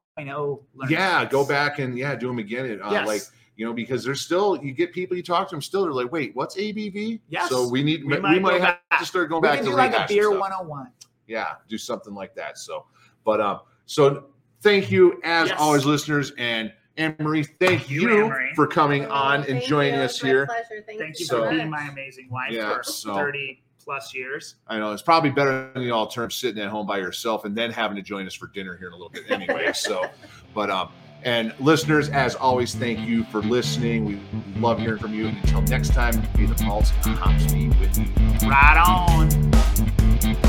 [0.75, 2.81] learn Yeah, about go back and yeah, do them again.
[2.83, 3.07] Uh, Yes.
[3.07, 3.23] Like
[3.57, 6.11] you know, because there's still you get people you talk to them still they're like,
[6.11, 7.21] wait, what's ABV?
[7.29, 7.49] Yes.
[7.49, 8.99] So we need We we might might, have back.
[9.01, 10.89] to start going We back to do like a beer 101.
[11.29, 12.59] Yeah, do something like that.
[12.59, 12.85] So,
[13.25, 14.27] but um, so
[14.61, 15.59] thank you as Yes.
[15.61, 18.55] always, listeners, and Ann Marie, thank you, you, Ann-Marie.
[18.55, 20.01] for coming on and thank joining you.
[20.01, 20.47] us It's my here.
[20.47, 20.85] Pleasure.
[20.87, 24.55] Thank, Thank you So- for being my amazing wife Yeah, for so- 30 plus years.
[24.69, 27.71] I know it's probably better than the alternative sitting at home by yourself and then
[27.71, 29.73] having to join us for dinner here in a little bit anyway.
[29.75, 30.07] so,
[30.55, 30.89] but um,
[31.25, 34.05] and listeners, as always, thank you for listening.
[34.05, 34.21] We
[34.61, 35.27] love hearing from you.
[35.29, 38.49] And until next time, be the pulse and hops be with you.
[38.49, 40.41] Right on.